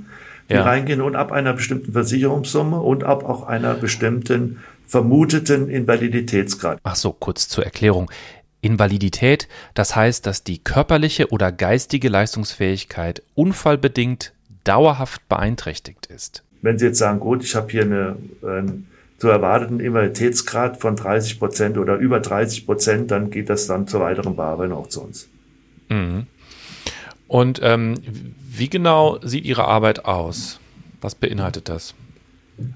die 0.49 0.55
ja. 0.55 0.63
reingehen 0.63 1.01
und 1.03 1.17
ab 1.17 1.33
einer 1.33 1.53
bestimmten 1.53 1.93
Versicherungssumme 1.93 2.81
und 2.81 3.05
ab 3.05 3.25
auch 3.25 3.43
einer 3.47 3.75
bestimmten 3.75 4.59
vermuteten 4.87 5.69
Invaliditätsgrad. 5.69 6.79
Ach 6.83 6.97
so, 6.97 7.13
kurz 7.13 7.49
zur 7.49 7.65
Erklärung. 7.65 8.11
Invalidität, 8.67 9.49
das 9.75 9.97
heißt, 9.97 10.27
dass 10.27 10.45
die 10.45 10.59
körperliche 10.59 11.31
oder 11.31 11.53
geistige 11.53 12.09
Leistungsfähigkeit 12.09 13.23
unfallbedingt 13.35 14.33
dauerhaft 14.65 15.29
beeinträchtigt 15.29 16.07
ist. 16.07 16.43
Wenn 16.63 16.79
Sie 16.79 16.87
jetzt 16.87 16.99
sagen, 16.99 17.21
gut, 17.21 17.45
ich 17.45 17.55
habe 17.55 17.71
hier 17.71 17.83
eine, 17.83 18.17
ein 18.43 18.89
zu 19.19 19.29
erwarteten 19.29 19.81
Invaliditätsgrad 19.81 20.79
von 20.79 20.97
30 20.97 21.39
Prozent 21.39 21.79
oder 21.79 21.97
über 21.97 22.21
30 22.21 22.67
Prozent, 22.67 23.11
dann 23.11 23.31
geht 23.31 23.49
das 23.49 23.67
dann 23.67 23.87
zur 23.87 24.01
weiteren 24.01 24.37
Bearbeitung 24.37 24.77
auch 24.77 24.89
zu 24.89 25.03
uns. 25.03 25.29
Mhm. 25.89 26.27
Und 27.29 27.61
ähm, 27.63 27.95
wie 28.49 28.69
genau 28.69 29.19
sieht 29.23 29.45
Ihre 29.45 29.65
Arbeit 29.65 30.05
aus? 30.05 30.61
Was 31.01 31.15
beinhaltet 31.15 31.69
das? 31.69 31.95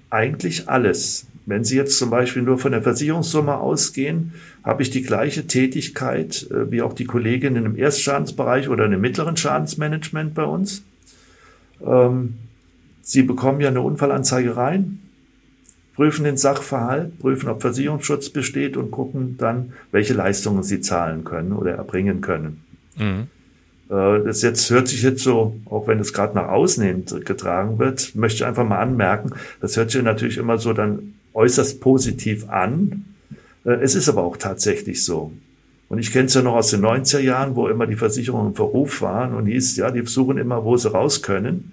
Eigentlich 0.08 0.68
alles. 0.68 1.26
Wenn 1.50 1.64
Sie 1.64 1.76
jetzt 1.76 1.98
zum 1.98 2.10
Beispiel 2.10 2.42
nur 2.42 2.58
von 2.58 2.70
der 2.70 2.82
Versicherungssumme 2.82 3.58
ausgehen, 3.58 4.34
habe 4.62 4.82
ich 4.82 4.90
die 4.90 5.02
gleiche 5.02 5.46
Tätigkeit 5.46 6.48
äh, 6.50 6.70
wie 6.70 6.80
auch 6.80 6.92
die 6.92 7.04
Kolleginnen 7.04 7.66
im 7.66 7.76
Erstschadensbereich 7.76 8.68
oder 8.68 8.86
im 8.86 9.00
mittleren 9.00 9.36
Schadensmanagement 9.36 10.34
bei 10.34 10.44
uns. 10.44 10.84
Ähm, 11.84 12.34
Sie 13.02 13.22
bekommen 13.22 13.60
ja 13.60 13.68
eine 13.68 13.80
Unfallanzeige 13.80 14.56
rein, 14.56 15.00
prüfen 15.96 16.24
den 16.24 16.36
Sachverhalt, 16.36 17.18
prüfen, 17.18 17.48
ob 17.48 17.62
Versicherungsschutz 17.62 18.30
besteht 18.30 18.76
und 18.76 18.92
gucken 18.92 19.36
dann, 19.36 19.72
welche 19.90 20.14
Leistungen 20.14 20.62
sie 20.62 20.80
zahlen 20.80 21.24
können 21.24 21.52
oder 21.52 21.72
erbringen 21.72 22.20
können. 22.20 22.62
Mhm. 22.96 23.26
Äh, 23.90 24.24
das 24.24 24.42
jetzt 24.42 24.70
hört 24.70 24.86
sich 24.86 25.02
jetzt 25.02 25.24
so, 25.24 25.56
auch 25.66 25.88
wenn 25.88 25.98
es 25.98 26.12
gerade 26.12 26.36
nach 26.36 26.48
außen 26.48 26.84
hin 26.84 27.04
getragen 27.24 27.80
wird, 27.80 28.14
möchte 28.14 28.36
ich 28.36 28.44
einfach 28.44 28.66
mal 28.66 28.78
anmerken, 28.78 29.32
das 29.60 29.76
hört 29.76 29.90
sich 29.90 30.02
natürlich 30.02 30.38
immer 30.38 30.58
so 30.58 30.72
dann 30.72 31.14
äußerst 31.34 31.80
positiv 31.80 32.48
an. 32.48 33.04
Äh, 33.64 33.72
es 33.82 33.94
ist 33.94 34.08
aber 34.08 34.22
auch 34.22 34.36
tatsächlich 34.36 35.04
so. 35.04 35.32
Und 35.88 35.98
ich 35.98 36.12
kenne 36.12 36.26
es 36.26 36.34
ja 36.34 36.42
noch 36.42 36.54
aus 36.54 36.70
den 36.70 36.82
90er 36.82 37.18
Jahren, 37.18 37.56
wo 37.56 37.68
immer 37.68 37.86
die 37.86 37.96
Versicherungen 37.96 38.48
im 38.48 38.54
Verruf 38.54 39.02
waren 39.02 39.34
und 39.34 39.46
hieß, 39.46 39.76
ja, 39.76 39.90
die 39.90 40.06
suchen 40.06 40.38
immer, 40.38 40.64
wo 40.64 40.76
sie 40.76 40.90
raus 40.90 41.20
können. 41.20 41.72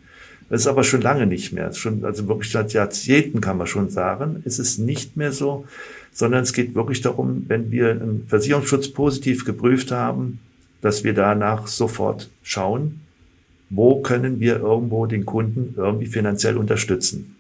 Das 0.49 0.61
ist 0.61 0.67
aber 0.67 0.83
schon 0.83 1.01
lange 1.01 1.27
nicht 1.27 1.53
mehr. 1.53 1.71
Schon, 1.73 2.03
also 2.03 2.27
wirklich 2.27 2.51
seit 2.51 2.73
Jahrzehnten 2.73 3.41
kann 3.41 3.57
man 3.57 3.67
schon 3.67 3.89
sagen, 3.89 4.41
ist 4.43 4.57
es 4.57 4.79
nicht 4.79 5.17
mehr 5.17 5.31
so, 5.31 5.65
sondern 6.11 6.41
es 6.41 6.53
geht 6.53 6.73
wirklich 6.73 7.01
darum, 7.01 7.45
wenn 7.47 7.69
wir 7.69 7.91
einen 7.91 8.25
Versicherungsschutz 8.27 8.89
positiv 8.89 9.45
geprüft 9.45 9.91
haben, 9.91 10.39
dass 10.81 11.03
wir 11.03 11.13
danach 11.13 11.67
sofort 11.67 12.31
schauen, 12.41 13.01
wo 13.69 14.01
können 14.01 14.39
wir 14.39 14.61
irgendwo 14.61 15.05
den 15.05 15.25
Kunden 15.25 15.75
irgendwie 15.77 16.07
finanziell 16.07 16.57
unterstützen. 16.57 17.36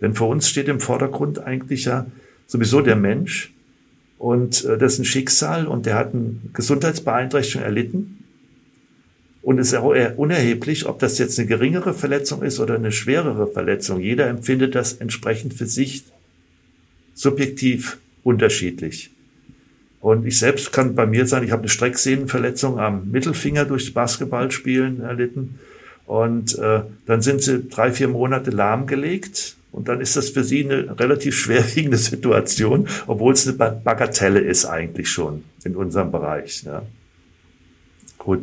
Denn 0.00 0.14
für 0.14 0.24
uns 0.24 0.48
steht 0.48 0.68
im 0.68 0.80
Vordergrund 0.80 1.40
eigentlich 1.40 1.84
ja 1.84 2.06
sowieso 2.46 2.80
der 2.80 2.96
Mensch 2.96 3.52
und 4.18 4.64
äh, 4.64 4.76
das 4.76 4.94
ist 4.94 4.98
ein 5.00 5.04
Schicksal 5.04 5.66
und 5.66 5.86
der 5.86 5.94
hat 5.94 6.12
eine 6.12 6.36
Gesundheitsbeeinträchtigung 6.52 7.64
erlitten. 7.64 8.14
Und 9.42 9.58
es 9.58 9.68
ist 9.68 9.74
auch 9.74 9.94
unerheblich, 10.16 10.86
ob 10.86 10.98
das 10.98 11.16
jetzt 11.18 11.38
eine 11.38 11.48
geringere 11.48 11.94
Verletzung 11.94 12.42
ist 12.42 12.60
oder 12.60 12.74
eine 12.74 12.92
schwerere 12.92 13.46
Verletzung. 13.46 14.00
Jeder 14.00 14.26
empfindet 14.26 14.74
das 14.74 14.94
entsprechend 14.94 15.54
für 15.54 15.64
sich 15.64 16.04
subjektiv 17.14 17.98
unterschiedlich. 18.24 19.10
Und 20.00 20.26
ich 20.26 20.38
selbst 20.38 20.72
kann 20.72 20.94
bei 20.94 21.06
mir 21.06 21.26
sein, 21.26 21.44
ich 21.44 21.50
habe 21.50 21.62
eine 21.62 21.70
Strecksehnenverletzung 21.70 22.78
am 22.78 23.10
Mittelfinger 23.10 23.64
durchs 23.64 23.92
Basketballspielen 23.92 25.00
erlitten. 25.00 25.58
Und 26.06 26.58
äh, 26.58 26.82
dann 27.06 27.22
sind 27.22 27.42
sie 27.42 27.62
drei, 27.64 27.92
vier 27.92 28.08
Monate 28.08 28.50
lahmgelegt. 28.50 29.56
Und 29.72 29.88
dann 29.88 30.00
ist 30.00 30.16
das 30.16 30.30
für 30.30 30.44
sie 30.44 30.64
eine 30.64 30.98
relativ 30.98 31.36
schwerwiegende 31.36 31.98
Situation, 31.98 32.88
obwohl 33.06 33.34
es 33.34 33.46
eine 33.46 33.56
Bagatelle 33.56 34.40
ist 34.40 34.64
eigentlich 34.64 35.10
schon 35.10 35.44
in 35.64 35.76
unserem 35.76 36.10
Bereich. 36.10 36.62
Ja. 36.64 36.82
Gut. 38.16 38.42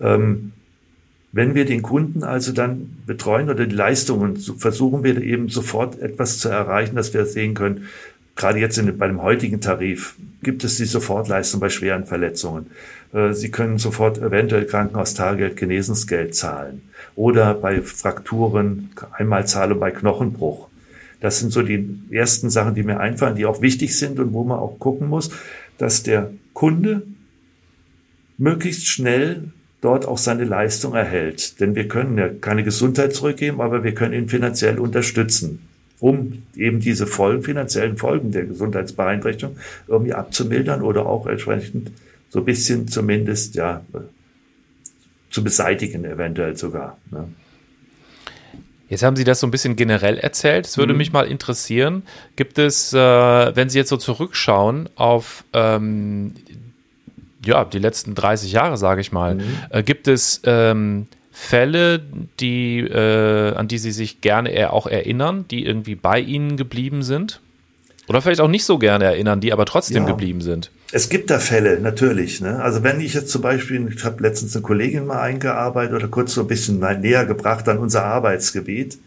Ähm, 0.00 0.52
wenn 1.32 1.54
wir 1.54 1.64
den 1.64 1.82
Kunden 1.82 2.24
also 2.24 2.52
dann 2.52 3.02
betreuen 3.06 3.50
oder 3.50 3.66
die 3.66 3.74
Leistungen, 3.74 4.36
versuchen 4.36 5.04
wir 5.04 5.22
eben 5.22 5.48
sofort 5.48 6.00
etwas 6.00 6.38
zu 6.38 6.48
erreichen, 6.48 6.96
dass 6.96 7.14
wir 7.14 7.24
sehen 7.24 7.54
können, 7.54 7.86
gerade 8.34 8.58
jetzt 8.58 8.78
in, 8.78 8.98
bei 8.98 9.06
dem 9.06 9.22
heutigen 9.22 9.60
Tarif 9.60 10.16
gibt 10.42 10.64
es 10.64 10.76
die 10.76 10.86
Sofortleistung 10.86 11.60
bei 11.60 11.68
schweren 11.68 12.06
Verletzungen. 12.06 12.66
Äh, 13.12 13.32
Sie 13.32 13.50
können 13.50 13.78
sofort 13.78 14.18
eventuell 14.18 14.66
Krankenhaustagegeld, 14.66 15.56
Genesensgeld 15.56 16.34
zahlen 16.34 16.82
oder 17.16 17.54
bei 17.54 17.82
Frakturen 17.82 18.90
Einmalzahlung 19.12 19.80
bei 19.80 19.90
Knochenbruch. 19.90 20.68
Das 21.20 21.38
sind 21.38 21.52
so 21.52 21.62
die 21.62 22.00
ersten 22.10 22.48
Sachen, 22.48 22.74
die 22.74 22.82
mir 22.82 22.98
einfallen, 22.98 23.36
die 23.36 23.46
auch 23.46 23.60
wichtig 23.60 23.98
sind 23.98 24.18
und 24.18 24.32
wo 24.32 24.44
man 24.44 24.58
auch 24.58 24.78
gucken 24.78 25.08
muss, 25.08 25.30
dass 25.76 26.02
der 26.02 26.30
Kunde 26.54 27.02
möglichst 28.38 28.86
schnell 28.86 29.52
dort 29.82 30.06
auch 30.06 30.18
seine 30.18 30.44
Leistung 30.44 30.94
erhält. 30.94 31.60
Denn 31.60 31.74
wir 31.74 31.88
können 31.88 32.16
ja 32.16 32.28
keine 32.28 32.64
Gesundheit 32.64 33.14
zurückgeben, 33.14 33.60
aber 33.60 33.84
wir 33.84 33.94
können 33.94 34.14
ihn 34.14 34.28
finanziell 34.28 34.78
unterstützen 34.78 35.66
um 36.00 36.44
eben 36.56 36.80
diese 36.80 37.06
Folgen, 37.06 37.42
finanziellen 37.42 37.98
Folgen 37.98 38.32
der 38.32 38.46
Gesundheitsbeeinträchtigung 38.46 39.56
irgendwie 39.86 40.14
abzumildern 40.14 40.80
oder 40.82 41.06
auch 41.06 41.26
entsprechend 41.26 41.92
so 42.30 42.38
ein 42.38 42.44
bisschen 42.44 42.88
zumindest 42.88 43.54
ja 43.54 43.84
zu 45.30 45.44
beseitigen, 45.44 46.04
eventuell 46.04 46.56
sogar. 46.56 46.96
Ne? 47.10 47.28
Jetzt 48.88 49.04
haben 49.04 49.14
Sie 49.14 49.22
das 49.22 49.38
so 49.38 49.46
ein 49.46 49.52
bisschen 49.52 49.76
generell 49.76 50.18
erzählt. 50.18 50.66
Es 50.66 50.76
würde 50.76 50.92
mhm. 50.92 50.98
mich 50.98 51.12
mal 51.12 51.26
interessieren, 51.26 52.02
gibt 52.34 52.58
es, 52.58 52.92
äh, 52.92 52.96
wenn 52.98 53.68
Sie 53.68 53.78
jetzt 53.78 53.88
so 53.88 53.96
zurückschauen 53.96 54.88
auf 54.96 55.44
ähm, 55.52 56.34
ja, 57.44 57.64
die 57.64 57.78
letzten 57.78 58.14
30 58.16 58.50
Jahre, 58.50 58.76
sage 58.76 59.00
ich 59.00 59.12
mal, 59.12 59.36
mhm. 59.36 59.42
äh, 59.70 59.82
gibt 59.84 60.08
es 60.08 60.40
ähm, 60.44 61.06
Fälle, 61.30 62.02
die, 62.40 62.80
äh, 62.80 63.54
an 63.54 63.68
die 63.68 63.78
Sie 63.78 63.92
sich 63.92 64.20
gerne 64.20 64.50
eher 64.50 64.72
auch 64.72 64.88
erinnern, 64.88 65.44
die 65.48 65.64
irgendwie 65.64 65.94
bei 65.94 66.18
Ihnen 66.18 66.56
geblieben 66.56 67.04
sind? 67.04 67.40
Oder 68.08 68.20
vielleicht 68.20 68.40
auch 68.40 68.48
nicht 68.48 68.64
so 68.64 68.78
gerne 68.78 69.04
erinnern, 69.04 69.40
die 69.40 69.52
aber 69.52 69.66
trotzdem 69.66 70.02
ja. 70.02 70.08
geblieben 70.08 70.40
sind? 70.40 70.72
Es 70.92 71.08
gibt 71.08 71.30
da 71.30 71.38
Fälle, 71.38 71.80
natürlich. 71.80 72.40
Ne? 72.40 72.60
Also 72.60 72.82
wenn 72.82 73.00
ich 73.00 73.14
jetzt 73.14 73.30
zum 73.30 73.42
Beispiel, 73.42 73.92
ich 73.94 74.04
habe 74.04 74.22
letztens 74.22 74.56
eine 74.56 74.62
Kollegin 74.62 75.06
mal 75.06 75.20
eingearbeitet 75.20 75.94
oder 75.94 76.08
kurz 76.08 76.34
so 76.34 76.40
ein 76.40 76.48
bisschen 76.48 76.80
näher 77.00 77.26
gebracht 77.26 77.68
an 77.68 77.78
unser 77.78 78.04
Arbeitsgebiet, 78.04 78.98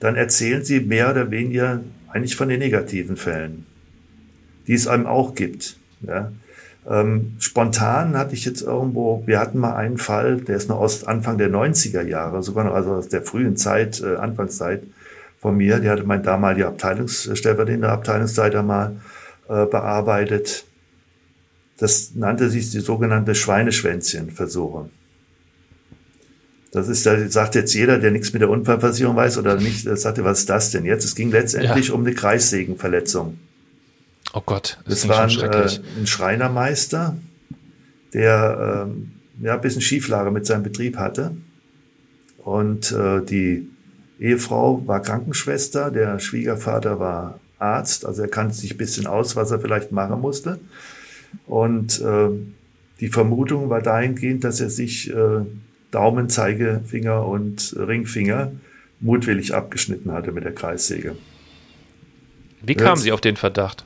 dann 0.00 0.16
erzählen 0.16 0.64
sie 0.64 0.80
mehr 0.80 1.10
oder 1.10 1.30
weniger 1.30 1.80
eigentlich 2.08 2.34
von 2.34 2.48
den 2.48 2.58
negativen 2.58 3.16
Fällen, 3.16 3.66
die 4.66 4.74
es 4.74 4.88
einem 4.88 5.06
auch 5.06 5.36
gibt. 5.36 5.76
Ja? 6.00 6.32
Ähm, 6.88 7.36
spontan 7.38 8.16
hatte 8.16 8.34
ich 8.34 8.44
jetzt 8.44 8.62
irgendwo, 8.62 9.22
wir 9.26 9.38
hatten 9.38 9.58
mal 9.58 9.76
einen 9.76 9.98
Fall, 9.98 10.38
der 10.38 10.56
ist 10.56 10.68
noch 10.68 10.80
aus 10.80 11.04
Anfang 11.04 11.38
der 11.38 11.50
90er 11.50 12.02
Jahre, 12.02 12.42
sogar 12.42 12.64
noch 12.64 12.74
also 12.74 12.94
aus 12.94 13.08
der 13.08 13.22
frühen 13.22 13.56
Zeit, 13.56 14.00
äh, 14.00 14.16
Anfangszeit 14.16 14.82
von 15.38 15.56
mir. 15.56 15.78
Die 15.78 15.88
hatte 15.88 16.04
mein 16.04 16.24
damaliger 16.24 16.68
Abteilungsstellvertretender 16.68 17.92
Abteilungsleiter 17.92 18.62
mal 18.62 18.96
äh, 19.48 19.66
bearbeitet. 19.66 20.64
Das 21.80 22.14
nannte 22.14 22.50
sich 22.50 22.70
die 22.70 22.80
sogenannte 22.80 23.34
Schweineschwänzchenversuche. 23.34 24.90
Das 26.72 26.88
ist, 26.88 27.06
da 27.06 27.26
sagt 27.28 27.54
jetzt 27.54 27.72
jeder, 27.72 27.98
der 27.98 28.10
nichts 28.10 28.34
mit 28.34 28.42
der 28.42 28.50
Unfallversicherung 28.50 29.16
weiß 29.16 29.38
oder 29.38 29.56
nicht, 29.56 29.88
sagte, 29.98 30.22
was 30.22 30.40
ist 30.40 30.50
das 30.50 30.70
denn 30.70 30.84
jetzt? 30.84 31.06
Es 31.06 31.14
ging 31.14 31.30
letztendlich 31.30 31.88
ja. 31.88 31.94
um 31.94 32.02
eine 32.02 32.14
Kreissägenverletzung. 32.14 33.38
Oh 34.34 34.42
Gott, 34.44 34.78
das, 34.84 35.00
das 35.00 35.08
war 35.08 35.22
ein, 35.22 35.30
äh, 35.30 36.00
ein, 36.00 36.06
Schreinermeister, 36.06 37.16
der 38.12 38.86
ähm, 38.86 39.12
ja 39.40 39.54
ein 39.54 39.60
bisschen 39.62 39.80
Schieflage 39.80 40.30
mit 40.30 40.44
seinem 40.44 40.62
Betrieb 40.62 40.98
hatte. 40.98 41.34
Und 42.36 42.92
äh, 42.92 43.24
die 43.24 43.70
Ehefrau 44.20 44.86
war 44.86 45.00
Krankenschwester, 45.00 45.90
der 45.90 46.20
Schwiegervater 46.20 47.00
war 47.00 47.40
Arzt, 47.58 48.04
also 48.04 48.20
er 48.20 48.28
kannte 48.28 48.54
sich 48.54 48.74
ein 48.74 48.78
bisschen 48.78 49.06
aus, 49.06 49.34
was 49.34 49.50
er 49.50 49.60
vielleicht 49.60 49.92
machen 49.92 50.20
musste. 50.20 50.60
Und 51.46 52.00
äh, 52.00 52.28
die 53.00 53.08
Vermutung 53.08 53.70
war 53.70 53.82
dahingehend, 53.82 54.44
dass 54.44 54.60
er 54.60 54.70
sich 54.70 55.10
äh, 55.10 55.40
Daumen, 55.90 56.28
Zeigefinger 56.28 57.26
und 57.26 57.74
Ringfinger 57.76 58.52
mutwillig 59.00 59.54
abgeschnitten 59.54 60.12
hatte 60.12 60.32
mit 60.32 60.44
der 60.44 60.54
Kreissäge. 60.54 61.16
Wie 62.62 62.74
kamen 62.74 63.00
Sie 63.00 63.12
auf 63.12 63.20
den 63.20 63.36
Verdacht? 63.36 63.84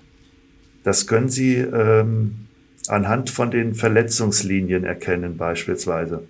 Das 0.83 1.07
können 1.07 1.29
Sie 1.29 1.57
ähm, 1.57 2.47
anhand 2.89 3.31
von 3.31 3.51
den 3.51 3.75
Verletzungslinien 3.75 4.85
erkennen 4.85 5.37
beispielsweise. 5.37 6.25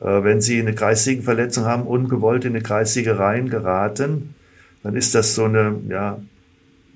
Äh, 0.00 0.22
wenn 0.22 0.40
Sie 0.40 0.60
eine 0.60 0.74
Kreissägenverletzung 0.74 1.64
haben, 1.64 1.84
ungewollt 1.84 2.44
in 2.44 2.52
eine 2.52 2.62
Kreissäge 2.62 3.14
geraten, 3.14 4.34
dann 4.82 4.96
ist 4.96 5.14
das 5.14 5.34
so 5.34 5.44
eine, 5.44 5.80
ja, 5.88 6.20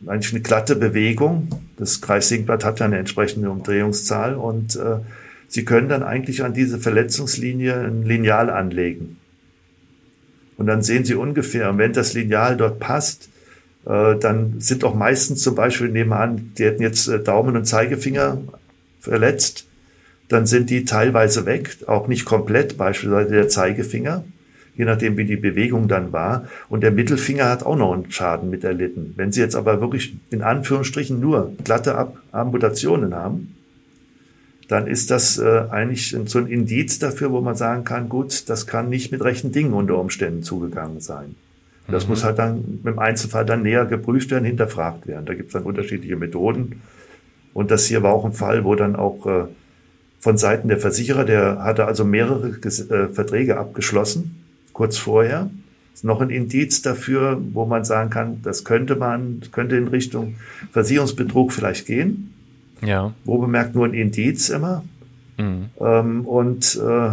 eigentlich 0.07 0.33
eine 0.33 0.43
glatte 0.43 0.77
Bewegung. 0.77 1.49
Das 1.77 2.01
Kreissägenblatt 2.01 2.65
hat 2.65 2.81
ja 2.81 2.87
eine 2.87 2.99
entsprechende 2.99 3.51
Umdrehungszahl 3.51 4.35
und 4.35 4.77
äh, 4.77 4.99
Sie 5.49 5.65
können 5.65 5.89
dann 5.89 6.03
eigentlich 6.03 6.43
an 6.43 6.55
diese 6.55 6.79
Verletzungslinie 6.79 7.79
ein 7.79 8.03
Lineal 8.03 8.51
anlegen. 8.51 9.19
Und 10.57 10.67
dann 10.67 10.83
sehen 10.83 11.05
Sie 11.05 11.15
ungefähr, 11.15 11.77
wenn 11.79 11.93
das 11.93 12.15
Lineal 12.15 12.57
dort 12.57 12.81
passt, 12.81 13.29
äh, 13.87 14.17
dann 14.17 14.61
sind 14.61 14.85
auch 14.85 14.95
meistens 14.95 15.43
zum 15.43 15.55
Beispiel, 15.55 15.89
nehmen 15.89 16.11
wir 16.11 16.21
an, 16.21 16.53
die 16.59 16.65
hätten 16.65 16.83
jetzt 16.83 17.09
äh, 17.09 17.21
Daumen 17.21 17.57
und 17.57 17.65
Zeigefinger 17.67 18.39
verletzt, 19.01 19.67
dann 20.29 20.47
sind 20.47 20.71
die 20.71 20.85
teilweise 20.85 21.47
weg, 21.47 21.77
auch 21.87 22.09
nicht 22.09 22.25
komplett, 22.25 22.77
beispielsweise 22.77 23.31
der 23.31 23.49
Zeigefinger, 23.49 24.25
je 24.77 24.85
nachdem 24.85 25.17
wie 25.17 25.25
die 25.25 25.37
Bewegung 25.37 25.89
dann 25.89 26.13
war. 26.13 26.47
Und 26.69 26.83
der 26.83 26.91
Mittelfinger 26.91 27.49
hat 27.49 27.65
auch 27.65 27.77
noch 27.77 27.93
einen 27.93 28.11
Schaden 28.11 28.51
mit 28.51 28.65
erlitten. 28.65 29.15
Wenn 29.17 29.33
Sie 29.33 29.41
jetzt 29.41 29.57
aber 29.57 29.81
wirklich 29.81 30.17
in 30.31 30.43
Anführungsstrichen 30.43 31.19
nur 31.21 31.53
glatte 31.65 31.97
Ab 31.97 32.19
Amputationen 32.33 33.15
haben, 33.15 33.55
dann 34.69 34.87
ist 34.87 35.11
das 35.11 35.39
äh, 35.39 35.65
eigentlich 35.71 36.17
so 36.27 36.39
ein 36.39 36.49
Indiz 36.49 36.99
dafür, 36.99 37.31
wo 37.31 37.41
man 37.41 37.55
sagen 37.55 37.85
kann, 37.85 38.09
gut, 38.09 38.49
das 38.49 38.67
kann 38.67 38.89
nicht 38.89 39.13
mit 39.13 39.23
rechten 39.23 39.53
Dingen 39.53 39.73
unter 39.73 39.99
Umständen 39.99 40.43
zugegangen 40.43 41.01
sein. 41.01 41.37
Das 41.89 42.05
mhm. 42.05 42.11
muss 42.11 42.25
halt 42.25 42.39
dann 42.39 42.81
im 42.85 42.99
Einzelfall 42.99 43.47
dann 43.47 43.63
näher 43.63 43.85
geprüft 43.85 44.31
werden, 44.31 44.45
hinterfragt 44.45 45.07
werden. 45.07 45.25
Da 45.25 45.35
gibt 45.35 45.49
es 45.49 45.53
dann 45.53 45.63
unterschiedliche 45.63 46.17
Methoden. 46.17 46.83
Und 47.55 47.71
das 47.71 47.87
hier 47.87 48.03
war 48.03 48.13
auch 48.13 48.25
ein 48.25 48.33
Fall, 48.33 48.65
wo 48.65 48.75
dann 48.75 48.97
auch 48.97 49.25
äh, 49.27 49.45
von 50.19 50.37
Seiten 50.37 50.69
der 50.69 50.79
Versicherer, 50.79 51.25
der 51.25 51.63
hatte 51.63 51.87
also 51.87 52.05
mehrere 52.05 52.49
äh, 52.49 53.09
Verträge 53.09 53.59
abgeschlossen, 53.59 54.46
kurz 54.77 54.99
vorher. 54.99 55.49
ist 55.95 56.05
noch 56.05 56.21
ein 56.21 56.29
Indiz 56.29 56.83
dafür, 56.83 57.41
wo 57.55 57.65
man 57.65 57.87
sagen 57.87 58.11
kann, 58.11 58.43
das 58.43 58.63
könnte 58.63 58.95
man, 58.95 59.41
könnte 59.53 59.75
in 59.75 59.89
Richtung 59.89 60.35
Versicherungsbetrug 60.71 61.51
vielleicht 61.51 61.87
gehen. 61.87 62.35
Ja. 62.83 63.15
Wo 63.25 63.39
bemerkt 63.39 63.75
nur 63.75 63.87
ein 63.87 63.95
Indiz 63.95 64.51
immer. 64.51 64.85
Mhm. 65.39 65.71
Ähm, 65.81 66.27
und 66.27 66.77
äh, 66.77 67.13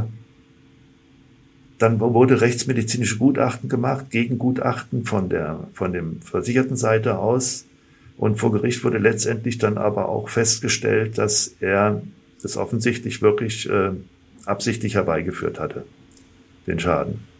dann 1.78 2.00
wurde 2.02 2.42
rechtsmedizinische 2.42 3.18
Gutachten 3.18 3.70
gemacht, 3.70 4.10
Gegengutachten 4.10 5.06
von 5.06 5.30
der, 5.30 5.62
von 5.72 5.94
dem 5.94 6.22
versicherten 6.22 6.76
Seite 6.76 7.18
aus. 7.18 7.66
Und 8.18 8.40
vor 8.40 8.52
Gericht 8.52 8.84
wurde 8.84 8.98
letztendlich 8.98 9.58
dann 9.58 9.78
aber 9.78 10.10
auch 10.10 10.28
festgestellt, 10.28 11.18
dass 11.18 11.56
er 11.62 12.02
das 12.42 12.58
offensichtlich 12.58 13.22
wirklich 13.22 13.70
äh, 13.70 13.92
absichtlich 14.46 14.96
herbeigeführt 14.96 15.62
hatte, 15.62 15.86
den 16.68 16.78
Schaden. 16.82 17.33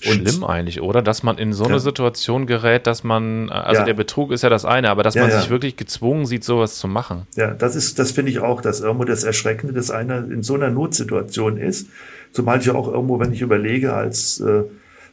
Schlimm 0.00 0.44
eigentlich, 0.44 0.80
oder? 0.80 1.02
Dass 1.02 1.22
man 1.22 1.38
in 1.38 1.52
so 1.52 1.64
eine 1.64 1.74
ja. 1.74 1.78
Situation 1.78 2.46
gerät, 2.46 2.86
dass 2.86 3.04
man, 3.04 3.50
also 3.50 3.80
ja. 3.80 3.84
der 3.84 3.94
Betrug 3.94 4.32
ist 4.32 4.42
ja 4.42 4.48
das 4.48 4.64
eine, 4.64 4.90
aber 4.90 5.02
dass 5.02 5.14
ja, 5.14 5.22
man 5.22 5.30
sich 5.30 5.50
wirklich 5.50 5.76
gezwungen 5.76 6.26
sieht, 6.26 6.44
sowas 6.44 6.76
zu 6.76 6.88
machen. 6.88 7.26
Ja, 7.36 7.50
das 7.52 7.76
ist, 7.76 7.98
das 7.98 8.12
finde 8.12 8.30
ich 8.30 8.40
auch, 8.40 8.62
dass 8.62 8.80
irgendwo 8.80 9.04
das 9.04 9.24
Erschreckende, 9.24 9.74
dass 9.74 9.90
einer 9.90 10.18
in 10.18 10.42
so 10.42 10.54
einer 10.54 10.70
Notsituation 10.70 11.56
ist. 11.56 11.88
Zumal 12.32 12.60
ich 12.60 12.70
auch 12.70 12.88
irgendwo, 12.88 13.18
wenn 13.20 13.32
ich 13.32 13.42
überlege, 13.42 13.92
als 13.92 14.40
äh, 14.40 14.62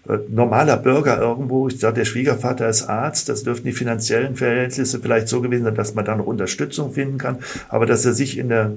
äh, 0.08 0.20
normaler 0.29 0.77
Bürger 0.77 1.20
irgendwo, 1.20 1.67
ich 1.67 1.79
sage, 1.79 1.96
der 1.96 2.06
Schwiegervater 2.06 2.70
ist 2.70 2.88
Arzt, 2.88 3.27
das 3.27 3.44
dürften 3.44 3.67
die 3.67 3.74
finanziellen 3.74 4.36
Verhältnisse 4.36 5.00
vielleicht 5.00 5.27
so 5.27 5.41
gewesen 5.41 5.65
sein, 5.65 5.75
dass 5.75 5.96
man 5.96 6.06
da 6.06 6.15
noch 6.15 6.25
Unterstützung 6.25 6.94
finden 6.94 7.17
kann, 7.17 7.39
aber 7.67 7.86
dass 7.86 8.06
er 8.06 8.13
sich 8.13 8.38
in 8.38 8.50
der, 8.50 8.74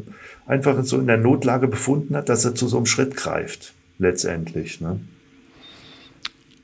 einfach 0.47 0.83
so 0.83 0.99
in 0.99 1.07
der 1.07 1.19
Notlage 1.19 1.69
befunden 1.69 2.17
hat, 2.17 2.29
dass 2.29 2.45
er 2.45 2.55
zu 2.55 2.67
so 2.67 2.79
einem 2.79 2.87
Schritt 2.87 3.17
greift, 3.17 3.75
letztendlich. 3.99 4.81
Ne? 4.81 5.01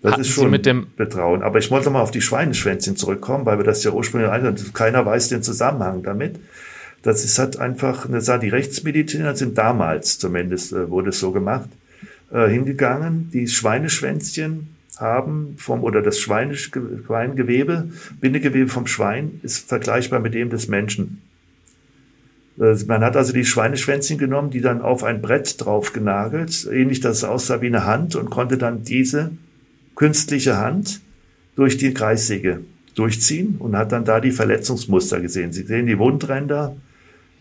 Das 0.07 0.13
Hatten 0.13 0.23
ist 0.23 0.31
schon 0.31 0.51
mit 0.51 0.67
dem 0.67 0.87
Betrauen. 0.97 1.43
Aber 1.43 1.59
ich 1.59 1.69
wollte 1.73 1.91
mal 1.91 2.01
auf 2.01 2.13
die 2.13 2.21
Schweineschwänzchen 2.21 2.95
zurückkommen, 2.95 3.45
weil 3.45 3.59
wir 3.59 3.65
das 3.65 3.83
ja 3.83 3.91
ursprünglich 3.91 4.31
einhatten. 4.31 4.73
Keiner 4.73 5.05
weiß 5.05 5.31
den 5.31 5.43
Zusammenhang 5.43 6.05
damit. 6.05 6.39
Das 7.03 7.25
ist 7.25 7.41
halt 7.41 7.59
einfach, 7.59 8.07
das 8.09 8.31
die 8.39 8.49
Rechtsmediziner 8.49 9.35
sind 9.35 9.59
damals 9.59 10.21
zumindest, 10.21 10.73
äh, 10.73 10.89
wurde 10.91 11.09
es 11.09 11.19
so 11.19 11.33
gemacht, 11.33 11.69
äh, 12.31 12.47
hingegangen. 12.47 13.31
Die 13.33 13.49
Schweineschwänzchen 13.49 14.77
haben 14.97 15.57
vom, 15.59 15.83
oder 15.83 16.03
das 16.03 16.21
Schweingewebe, 16.21 17.91
Bindegewebe 18.21 18.69
vom 18.69 18.87
Schwein 18.87 19.41
ist 19.43 19.69
vergleichbar 19.69 20.21
mit 20.21 20.35
dem 20.35 20.51
des 20.51 20.69
Menschen. 20.69 21.21
Äh, 22.61 22.77
man 22.87 23.03
hat 23.03 23.17
also 23.17 23.33
die 23.33 23.45
Schweineschwänzchen 23.45 24.19
genommen, 24.19 24.51
die 24.51 24.61
dann 24.61 24.83
auf 24.83 25.03
ein 25.03 25.21
Brett 25.21 25.61
drauf 25.65 25.93
genagelt, 25.93 26.65
ähnlich, 26.71 27.01
dass 27.01 27.17
es 27.17 27.25
aussah 27.25 27.61
wie 27.61 27.67
eine 27.67 27.87
Hand 27.87 28.15
und 28.15 28.31
konnte 28.31 28.57
dann 28.57 28.85
diese 28.85 29.33
künstliche 29.97 30.59
Hand 30.59 31.01
durch 31.57 31.77
die 31.79 31.93
Kreissäge 31.93 32.61
durchziehen 32.95 33.57
und 33.59 33.77
hat 33.77 33.93
dann 33.93 34.05
da 34.05 34.21
die 34.21 34.31
Verletzungsmuster 34.31 35.21
gesehen. 35.21 35.53
Sie 35.53 35.65
sehen 35.65 35.87
die 35.87 35.99
Wundränder 35.99 36.77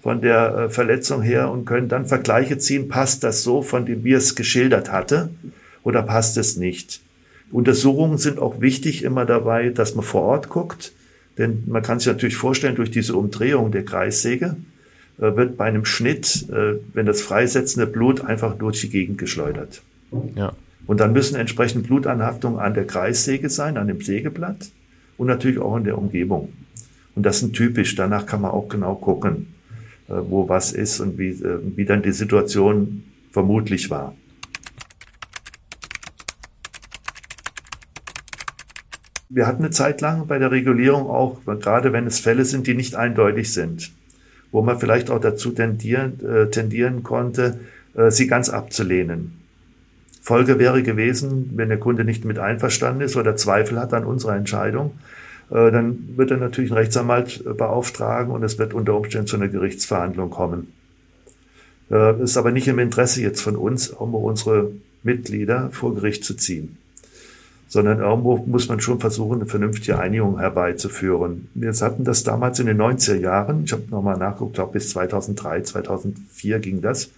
von 0.01 0.21
der 0.21 0.55
äh, 0.55 0.69
Verletzung 0.69 1.21
her 1.21 1.49
und 1.49 1.65
können 1.65 1.89
dann 1.89 2.05
Vergleiche 2.05 2.57
ziehen, 2.57 2.87
passt 2.87 3.23
das 3.23 3.43
so, 3.43 3.61
von 3.61 3.85
dem 3.85 4.03
wir 4.03 4.17
es 4.17 4.35
geschildert 4.35 4.91
hatte, 4.91 5.29
oder 5.83 6.01
passt 6.01 6.37
es 6.37 6.57
nicht. 6.57 7.01
Untersuchungen 7.51 8.17
sind 8.17 8.39
auch 8.39 8.59
wichtig 8.59 9.03
immer 9.03 9.25
dabei, 9.25 9.69
dass 9.69 9.95
man 9.95 10.03
vor 10.03 10.23
Ort 10.23 10.49
guckt, 10.49 10.93
denn 11.37 11.63
man 11.67 11.83
kann 11.83 11.99
sich 11.99 12.07
natürlich 12.07 12.37
vorstellen, 12.37 12.75
durch 12.75 12.91
diese 12.91 13.15
Umdrehung 13.15 13.71
der 13.71 13.85
Kreissäge 13.85 14.57
äh, 15.17 15.35
wird 15.35 15.57
bei 15.57 15.65
einem 15.65 15.85
Schnitt, 15.85 16.49
äh, 16.49 16.75
wenn 16.93 17.05
das 17.05 17.21
freisetzende 17.21 17.87
Blut 17.87 18.21
einfach 18.21 18.57
durch 18.57 18.81
die 18.81 18.89
Gegend 18.89 19.17
geschleudert. 19.17 19.81
Ja. 20.35 20.53
Und 20.87 20.99
dann 20.99 21.13
müssen 21.13 21.35
entsprechend 21.35 21.87
Blutanhaftungen 21.87 22.59
an 22.59 22.73
der 22.73 22.85
Kreissäge 22.85 23.49
sein, 23.49 23.77
an 23.77 23.87
dem 23.87 24.01
Sägeblatt 24.01 24.69
und 25.17 25.27
natürlich 25.27 25.59
auch 25.59 25.77
in 25.77 25.83
der 25.83 25.97
Umgebung. 25.97 26.53
Und 27.15 27.25
das 27.25 27.39
sind 27.39 27.53
typisch. 27.53 27.95
Danach 27.95 28.25
kann 28.25 28.41
man 28.41 28.51
auch 28.51 28.67
genau 28.69 28.95
gucken, 28.95 29.47
äh, 30.07 30.13
wo 30.13 30.47
was 30.49 30.71
ist 30.73 30.99
und 30.99 31.17
wie, 31.17 31.29
äh, 31.29 31.59
wie 31.75 31.85
dann 31.85 32.03
die 32.03 32.11
Situation 32.11 33.03
vermutlich 33.31 33.89
war. 33.89 34.15
Wir 39.29 39.47
hatten 39.47 39.63
eine 39.63 39.71
Zeit 39.71 40.01
lang 40.01 40.27
bei 40.27 40.37
der 40.37 40.51
Regulierung 40.51 41.09
auch, 41.09 41.41
gerade 41.45 41.91
wenn 41.91 42.05
es 42.05 42.19
Fälle 42.19 42.45
sind, 42.45 42.67
die 42.67 42.75
nicht 42.75 42.95
eindeutig 42.95 43.51
sind, 43.51 43.91
wo 44.51 44.61
man 44.61 44.79
vielleicht 44.79 45.09
auch 45.09 45.19
dazu 45.19 45.51
tendieren, 45.51 46.19
äh, 46.25 46.49
tendieren 46.49 47.03
konnte, 47.03 47.59
sie 48.09 48.27
ganz 48.27 48.49
abzulehnen. 48.49 49.44
Folge 50.25 50.57
wäre 50.57 50.81
gewesen, 50.81 51.51
wenn 51.53 51.69
der 51.69 51.77
Kunde 51.77 52.03
nicht 52.03 52.25
mit 52.25 52.39
einverstanden 52.39 53.01
ist 53.01 53.15
oder 53.15 53.35
Zweifel 53.35 53.79
hat 53.79 53.93
an 53.93 54.05
unserer 54.05 54.35
Entscheidung, 54.35 54.93
äh, 55.51 55.69
dann 55.69 56.17
wird 56.17 56.31
er 56.31 56.37
natürlich 56.37 56.71
einen 56.71 56.79
Rechtsanwalt 56.79 57.43
äh, 57.45 57.53
beauftragen 57.53 58.33
und 58.33 58.41
es 58.41 58.57
wird 58.57 58.73
unter 58.73 58.95
Umständen 58.95 59.27
zu 59.27 59.35
einer 59.35 59.49
Gerichtsverhandlung 59.49 60.31
kommen. 60.31 60.73
Äh, 61.91 62.23
ist 62.23 62.37
aber 62.37 62.51
nicht 62.51 62.67
im 62.67 62.79
Interesse 62.79 63.21
jetzt 63.21 63.41
von 63.41 63.55
uns, 63.55 63.89
um 63.89 64.15
unsere 64.15 64.71
Mitglieder 65.03 65.69
vor 65.71 65.93
Gericht 65.93 66.23
zu 66.23 66.33
ziehen, 66.33 66.79
sondern 67.67 67.99
irgendwo 67.99 68.37
muss 68.37 68.67
man 68.67 68.79
schon 68.79 68.99
versuchen, 68.99 69.41
eine 69.41 69.45
vernünftige 69.45 69.99
Einigung 69.99 70.39
herbeizuführen. 70.39 71.49
Wir 71.53 71.71
hatten 71.71 72.03
das 72.03 72.23
damals 72.23 72.59
in 72.59 72.65
den 72.65 72.81
90er 72.81 73.19
Jahren, 73.19 73.65
ich 73.65 73.73
habe 73.73 73.83
nochmal 73.91 74.17
nachgeguckt, 74.17 74.55
glaube 74.55 74.73
bis 74.73 74.89
2003, 74.89 75.61
2004 75.61 76.57
ging 76.57 76.81
das, 76.81 77.11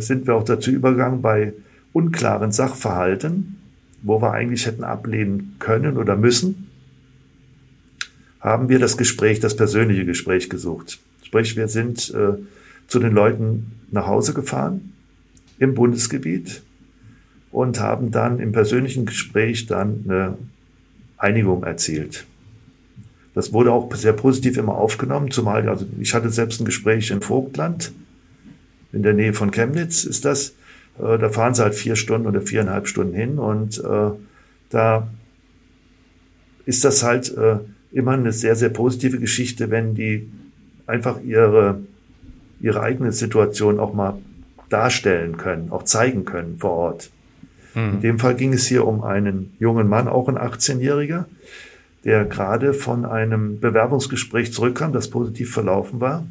sind 0.00 0.26
wir 0.26 0.34
auch 0.34 0.44
dazu 0.44 0.70
übergegangen, 0.70 1.22
bei 1.22 1.54
unklaren 1.92 2.52
Sachverhalten, 2.52 3.56
wo 4.02 4.20
wir 4.20 4.32
eigentlich 4.32 4.66
hätten 4.66 4.84
ablehnen 4.84 5.56
können 5.58 5.96
oder 5.96 6.16
müssen, 6.16 6.68
haben 8.40 8.68
wir 8.68 8.78
das 8.78 8.96
Gespräch, 8.96 9.40
das 9.40 9.56
persönliche 9.56 10.04
Gespräch 10.04 10.50
gesucht. 10.50 10.98
Sprich, 11.22 11.56
wir 11.56 11.68
sind 11.68 12.10
äh, 12.10 12.34
zu 12.88 12.98
den 12.98 13.12
Leuten 13.12 13.72
nach 13.90 14.06
Hause 14.06 14.34
gefahren 14.34 14.92
im 15.58 15.74
Bundesgebiet 15.74 16.62
und 17.52 17.78
haben 17.78 18.10
dann 18.10 18.40
im 18.40 18.52
persönlichen 18.52 19.06
Gespräch 19.06 19.66
dann 19.66 20.04
eine 20.04 20.38
Einigung 21.18 21.62
erzielt. 21.62 22.26
Das 23.34 23.52
wurde 23.52 23.72
auch 23.72 23.94
sehr 23.94 24.12
positiv 24.12 24.58
immer 24.58 24.74
aufgenommen, 24.74 25.30
zumal 25.30 25.68
also 25.68 25.86
ich 26.00 26.14
hatte 26.14 26.30
selbst 26.30 26.60
ein 26.60 26.64
Gespräch 26.64 27.10
in 27.10 27.22
Vogtland, 27.22 27.92
in 28.92 29.02
der 29.02 29.14
Nähe 29.14 29.32
von 29.32 29.50
Chemnitz 29.50 30.04
ist 30.04 30.24
das. 30.24 30.54
Äh, 30.98 31.18
da 31.18 31.28
fahren 31.30 31.54
sie 31.54 31.62
halt 31.62 31.74
vier 31.74 31.96
Stunden 31.96 32.26
oder 32.26 32.42
viereinhalb 32.42 32.86
Stunden 32.86 33.14
hin 33.14 33.38
und 33.38 33.78
äh, 33.78 34.10
da 34.70 35.08
ist 36.64 36.84
das 36.84 37.02
halt 37.02 37.36
äh, 37.36 37.58
immer 37.92 38.12
eine 38.12 38.32
sehr, 38.32 38.56
sehr 38.56 38.70
positive 38.70 39.18
Geschichte, 39.18 39.70
wenn 39.70 39.94
die 39.94 40.30
einfach 40.86 41.20
ihre, 41.22 41.80
ihre 42.60 42.80
eigene 42.80 43.12
Situation 43.12 43.80
auch 43.80 43.92
mal 43.92 44.18
darstellen 44.68 45.36
können, 45.36 45.70
auch 45.70 45.82
zeigen 45.82 46.24
können 46.24 46.58
vor 46.58 46.70
Ort. 46.70 47.10
Mhm. 47.74 47.94
In 47.94 48.00
dem 48.00 48.18
Fall 48.18 48.34
ging 48.34 48.52
es 48.52 48.66
hier 48.66 48.86
um 48.86 49.02
einen 49.02 49.54
jungen 49.58 49.88
Mann, 49.88 50.08
auch 50.08 50.28
ein 50.28 50.38
18-Jähriger, 50.38 51.24
der 52.04 52.24
gerade 52.24 52.72
von 52.72 53.04
einem 53.04 53.60
Bewerbungsgespräch 53.60 54.52
zurückkam, 54.52 54.92
das 54.92 55.10
positiv 55.10 55.52
verlaufen 55.52 56.00
war 56.00 56.26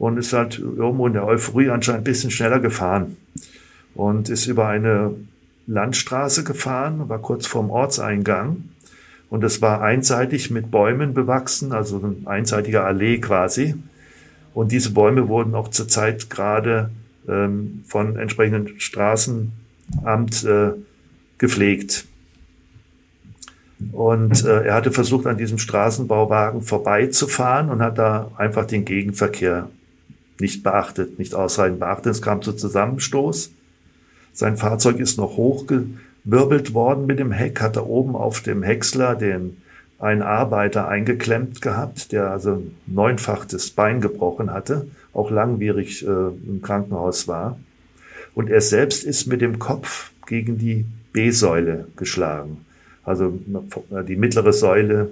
und 0.00 0.16
ist 0.16 0.32
halt 0.32 0.58
irgendwo 0.58 1.06
in 1.06 1.12
der 1.12 1.26
Euphorie 1.26 1.68
anscheinend 1.68 2.00
ein 2.00 2.04
bisschen 2.04 2.30
schneller 2.30 2.58
gefahren 2.58 3.18
und 3.94 4.30
ist 4.30 4.46
über 4.46 4.66
eine 4.66 5.14
Landstraße 5.66 6.42
gefahren, 6.42 7.10
war 7.10 7.18
kurz 7.18 7.46
vorm 7.46 7.68
Ortseingang 7.68 8.64
und 9.28 9.44
es 9.44 9.60
war 9.60 9.82
einseitig 9.82 10.50
mit 10.50 10.70
Bäumen 10.70 11.12
bewachsen, 11.12 11.72
also 11.72 11.98
ein 11.98 12.26
einseitiger 12.26 12.84
Allee 12.86 13.18
quasi. 13.18 13.74
Und 14.54 14.72
diese 14.72 14.90
Bäume 14.90 15.28
wurden 15.28 15.54
auch 15.54 15.68
zurzeit 15.68 16.30
gerade 16.30 16.88
ähm, 17.28 17.84
von 17.86 18.16
entsprechenden 18.16 18.80
Straßenamt 18.80 20.44
äh, 20.44 20.70
gepflegt. 21.36 22.06
Und 23.92 24.44
äh, 24.46 24.64
er 24.64 24.74
hatte 24.74 24.92
versucht, 24.92 25.26
an 25.26 25.36
diesem 25.36 25.58
Straßenbauwagen 25.58 26.62
vorbeizufahren 26.62 27.68
und 27.68 27.82
hat 27.82 27.98
da 27.98 28.30
einfach 28.38 28.64
den 28.64 28.86
Gegenverkehr 28.86 29.68
nicht 30.40 30.62
beachtet, 30.62 31.18
nicht 31.18 31.34
ausreichend 31.34 31.80
beachtet. 31.80 32.12
Es 32.12 32.22
kam 32.22 32.42
zu 32.42 32.52
Zusammenstoß. 32.52 33.52
Sein 34.32 34.56
Fahrzeug 34.56 34.98
ist 34.98 35.18
noch 35.18 35.36
hochgewirbelt 35.36 36.74
worden 36.74 37.06
mit 37.06 37.18
dem 37.18 37.32
Heck, 37.32 37.60
hat 37.60 37.76
er 37.76 37.86
oben 37.86 38.16
auf 38.16 38.40
dem 38.40 38.62
Häcksler 38.62 39.14
den 39.14 39.56
einen 39.98 40.22
Arbeiter 40.22 40.88
eingeklemmt 40.88 41.60
gehabt, 41.60 42.12
der 42.12 42.30
also 42.30 42.62
neunfach 42.86 43.44
das 43.44 43.70
Bein 43.70 44.00
gebrochen 44.00 44.50
hatte, 44.50 44.86
auch 45.12 45.30
langwierig 45.30 46.06
äh, 46.06 46.08
im 46.08 46.60
Krankenhaus 46.62 47.28
war. 47.28 47.58
Und 48.34 48.48
er 48.48 48.62
selbst 48.62 49.04
ist 49.04 49.26
mit 49.26 49.42
dem 49.42 49.58
Kopf 49.58 50.12
gegen 50.26 50.56
die 50.56 50.86
B-Säule 51.12 51.88
geschlagen. 51.96 52.64
Also 53.04 53.38
die 54.08 54.16
mittlere 54.16 54.52
Säule 54.52 55.10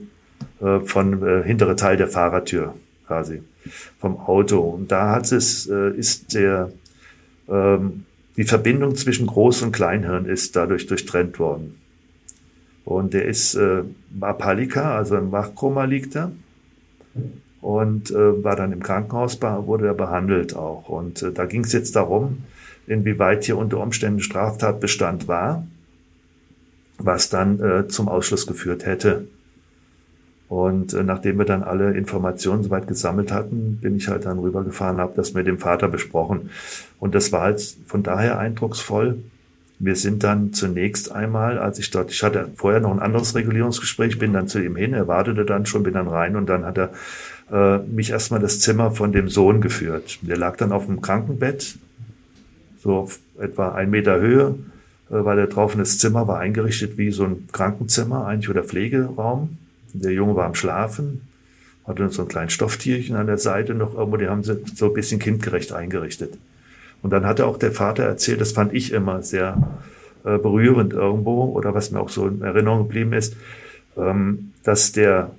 äh, 0.60 0.80
von 0.80 1.26
äh, 1.26 1.42
hintere 1.42 1.76
Teil 1.76 1.96
der 1.96 2.08
Fahrertür 2.08 2.74
quasi 3.08 3.42
vom 3.98 4.18
Auto. 4.18 4.60
Und 4.60 4.92
da 4.92 5.10
hat 5.10 5.32
es, 5.32 5.66
äh, 5.66 5.90
ist 5.96 6.34
der 6.34 6.70
ähm, 7.48 8.04
die 8.38 8.44
Verbindung 8.44 8.94
zwischen 8.94 9.26
Groß- 9.26 9.64
und 9.64 9.72
Kleinhirn 9.72 10.26
ist 10.26 10.54
dadurch 10.54 10.86
durchtrennt 10.86 11.40
worden. 11.40 11.74
Und 12.84 13.12
der 13.12 13.24
ist 13.24 13.56
äh, 13.56 13.82
Apalika, 14.20 14.96
also 14.96 15.16
im 15.16 15.32
Wachkoma 15.32 15.84
liegt 15.84 16.14
er. 16.14 16.30
Und 17.60 18.12
äh, 18.12 18.44
war 18.44 18.54
dann 18.54 18.72
im 18.72 18.80
Krankenhaus, 18.80 19.42
wurde 19.42 19.88
er 19.88 19.94
behandelt 19.94 20.54
auch. 20.54 20.88
Und 20.88 21.20
äh, 21.22 21.32
da 21.32 21.46
ging 21.46 21.64
es 21.64 21.72
jetzt 21.72 21.96
darum, 21.96 22.44
inwieweit 22.86 23.44
hier 23.44 23.58
unter 23.58 23.80
Umständen 23.80 24.20
Straftatbestand 24.20 25.26
war, 25.26 25.66
was 26.96 27.30
dann 27.30 27.60
äh, 27.60 27.88
zum 27.88 28.08
Ausschluss 28.08 28.46
geführt 28.46 28.86
hätte. 28.86 29.26
Und 30.48 30.94
äh, 30.94 31.02
nachdem 31.02 31.38
wir 31.38 31.44
dann 31.44 31.62
alle 31.62 31.92
Informationen 31.92 32.62
soweit 32.62 32.88
gesammelt 32.88 33.32
hatten, 33.32 33.78
bin 33.82 33.96
ich 33.96 34.08
halt 34.08 34.24
dann 34.24 34.38
rübergefahren, 34.38 34.98
habe 34.98 35.12
das 35.14 35.34
mit 35.34 35.46
dem 35.46 35.58
Vater 35.58 35.88
besprochen. 35.88 36.50
Und 36.98 37.14
das 37.14 37.32
war 37.32 37.42
halt 37.42 37.76
von 37.86 38.02
daher 38.02 38.38
eindrucksvoll. 38.38 39.18
Wir 39.78 39.94
sind 39.94 40.24
dann 40.24 40.52
zunächst 40.52 41.12
einmal, 41.12 41.58
als 41.58 41.78
ich 41.78 41.90
dort, 41.90 42.10
ich 42.10 42.22
hatte 42.22 42.50
vorher 42.56 42.80
noch 42.80 42.90
ein 42.90 42.98
anderes 42.98 43.34
Regulierungsgespräch, 43.34 44.18
bin 44.18 44.32
dann 44.32 44.48
zu 44.48 44.58
ihm 44.58 44.74
hin, 44.74 44.92
er 44.92 45.06
wartete 45.06 45.44
dann 45.44 45.66
schon, 45.66 45.84
bin 45.84 45.94
dann 45.94 46.08
rein 46.08 46.34
und 46.34 46.48
dann 46.48 46.64
hat 46.64 46.78
er 46.78 46.90
äh, 47.52 47.78
mich 47.78 48.10
erstmal 48.10 48.40
das 48.40 48.58
Zimmer 48.58 48.90
von 48.90 49.12
dem 49.12 49.28
Sohn 49.28 49.60
geführt. 49.60 50.18
Der 50.22 50.36
lag 50.36 50.56
dann 50.56 50.72
auf 50.72 50.86
dem 50.86 51.00
Krankenbett, 51.00 51.78
so 52.82 52.94
auf 52.94 53.20
etwa 53.38 53.72
ein 53.72 53.90
Meter 53.90 54.18
Höhe, 54.18 54.56
äh, 55.10 55.24
weil 55.24 55.38
er 55.38 55.46
drauf 55.46 55.74
und 55.74 55.78
das 55.78 55.98
Zimmer 55.98 56.26
war 56.26 56.38
eingerichtet 56.40 56.98
wie 56.98 57.12
so 57.12 57.24
ein 57.24 57.48
Krankenzimmer 57.52 58.26
eigentlich 58.26 58.50
oder 58.50 58.64
Pflegeraum. 58.64 59.58
Der 59.92 60.12
Junge 60.12 60.36
war 60.36 60.46
am 60.46 60.54
Schlafen, 60.54 61.22
hatte 61.86 62.08
so 62.10 62.22
ein 62.22 62.28
kleines 62.28 62.52
Stofftierchen 62.52 63.16
an 63.16 63.26
der 63.26 63.38
Seite 63.38 63.74
noch 63.74 63.94
irgendwo, 63.94 64.16
die 64.16 64.28
haben 64.28 64.44
sie 64.44 64.62
so 64.74 64.86
ein 64.86 64.94
bisschen 64.94 65.18
kindgerecht 65.18 65.72
eingerichtet. 65.72 66.38
Und 67.02 67.10
dann 67.10 67.26
hatte 67.26 67.46
auch 67.46 67.58
der 67.58 67.72
Vater 67.72 68.04
erzählt, 68.04 68.40
das 68.40 68.52
fand 68.52 68.74
ich 68.74 68.92
immer 68.92 69.22
sehr 69.22 69.78
äh, 70.24 70.36
berührend 70.38 70.92
irgendwo 70.92 71.44
oder 71.44 71.74
was 71.74 71.90
mir 71.90 72.00
auch 72.00 72.08
so 72.08 72.26
in 72.26 72.42
Erinnerung 72.42 72.88
geblieben 72.88 73.12
ist, 73.12 73.36
ähm, 73.96 74.52
dass 74.64 74.92
der 74.92 75.30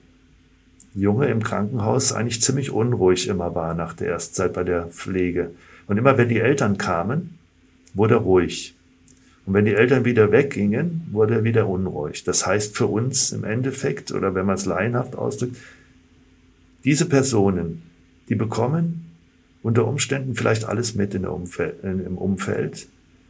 Junge 0.95 1.27
im 1.27 1.43
Krankenhaus 1.43 2.13
eigentlich 2.13 2.41
ziemlich 2.41 2.71
unruhig 2.71 3.27
immer 3.27 3.53
war 3.55 3.73
nach 3.73 3.93
der 3.93 4.09
ersten 4.09 4.35
Zeit 4.35 4.53
bei 4.53 4.63
der 4.63 4.87
Pflege. 4.87 5.51
Und 5.87 5.97
immer 5.97 6.17
wenn 6.17 6.29
die 6.29 6.39
Eltern 6.39 6.77
kamen, 6.77 7.37
wurde 7.93 8.15
er 8.15 8.21
ruhig. 8.21 8.75
Und 9.49 9.55
wenn 9.55 9.65
die 9.65 9.73
Eltern 9.73 10.05
wieder 10.05 10.31
weggingen, 10.31 11.07
wurde 11.11 11.37
er 11.37 11.43
wieder 11.43 11.67
unruhig. 11.67 12.23
Das 12.23 12.45
heißt 12.45 12.77
für 12.77 12.85
uns 12.85 13.31
im 13.31 13.43
Endeffekt, 13.43 14.11
oder 14.11 14.35
wenn 14.35 14.45
man 14.45 14.53
es 14.53 14.67
laienhaft 14.67 15.15
ausdrückt, 15.15 15.57
diese 16.83 17.09
Personen, 17.09 17.81
die 18.29 18.35
bekommen 18.35 19.09
unter 19.63 19.87
Umständen 19.87 20.35
vielleicht 20.35 20.65
alles 20.65 20.93
mit 20.93 21.15
in 21.15 21.25
Umfeld, 21.25 21.83
im 21.83 22.19
Umfeld, 22.19 22.85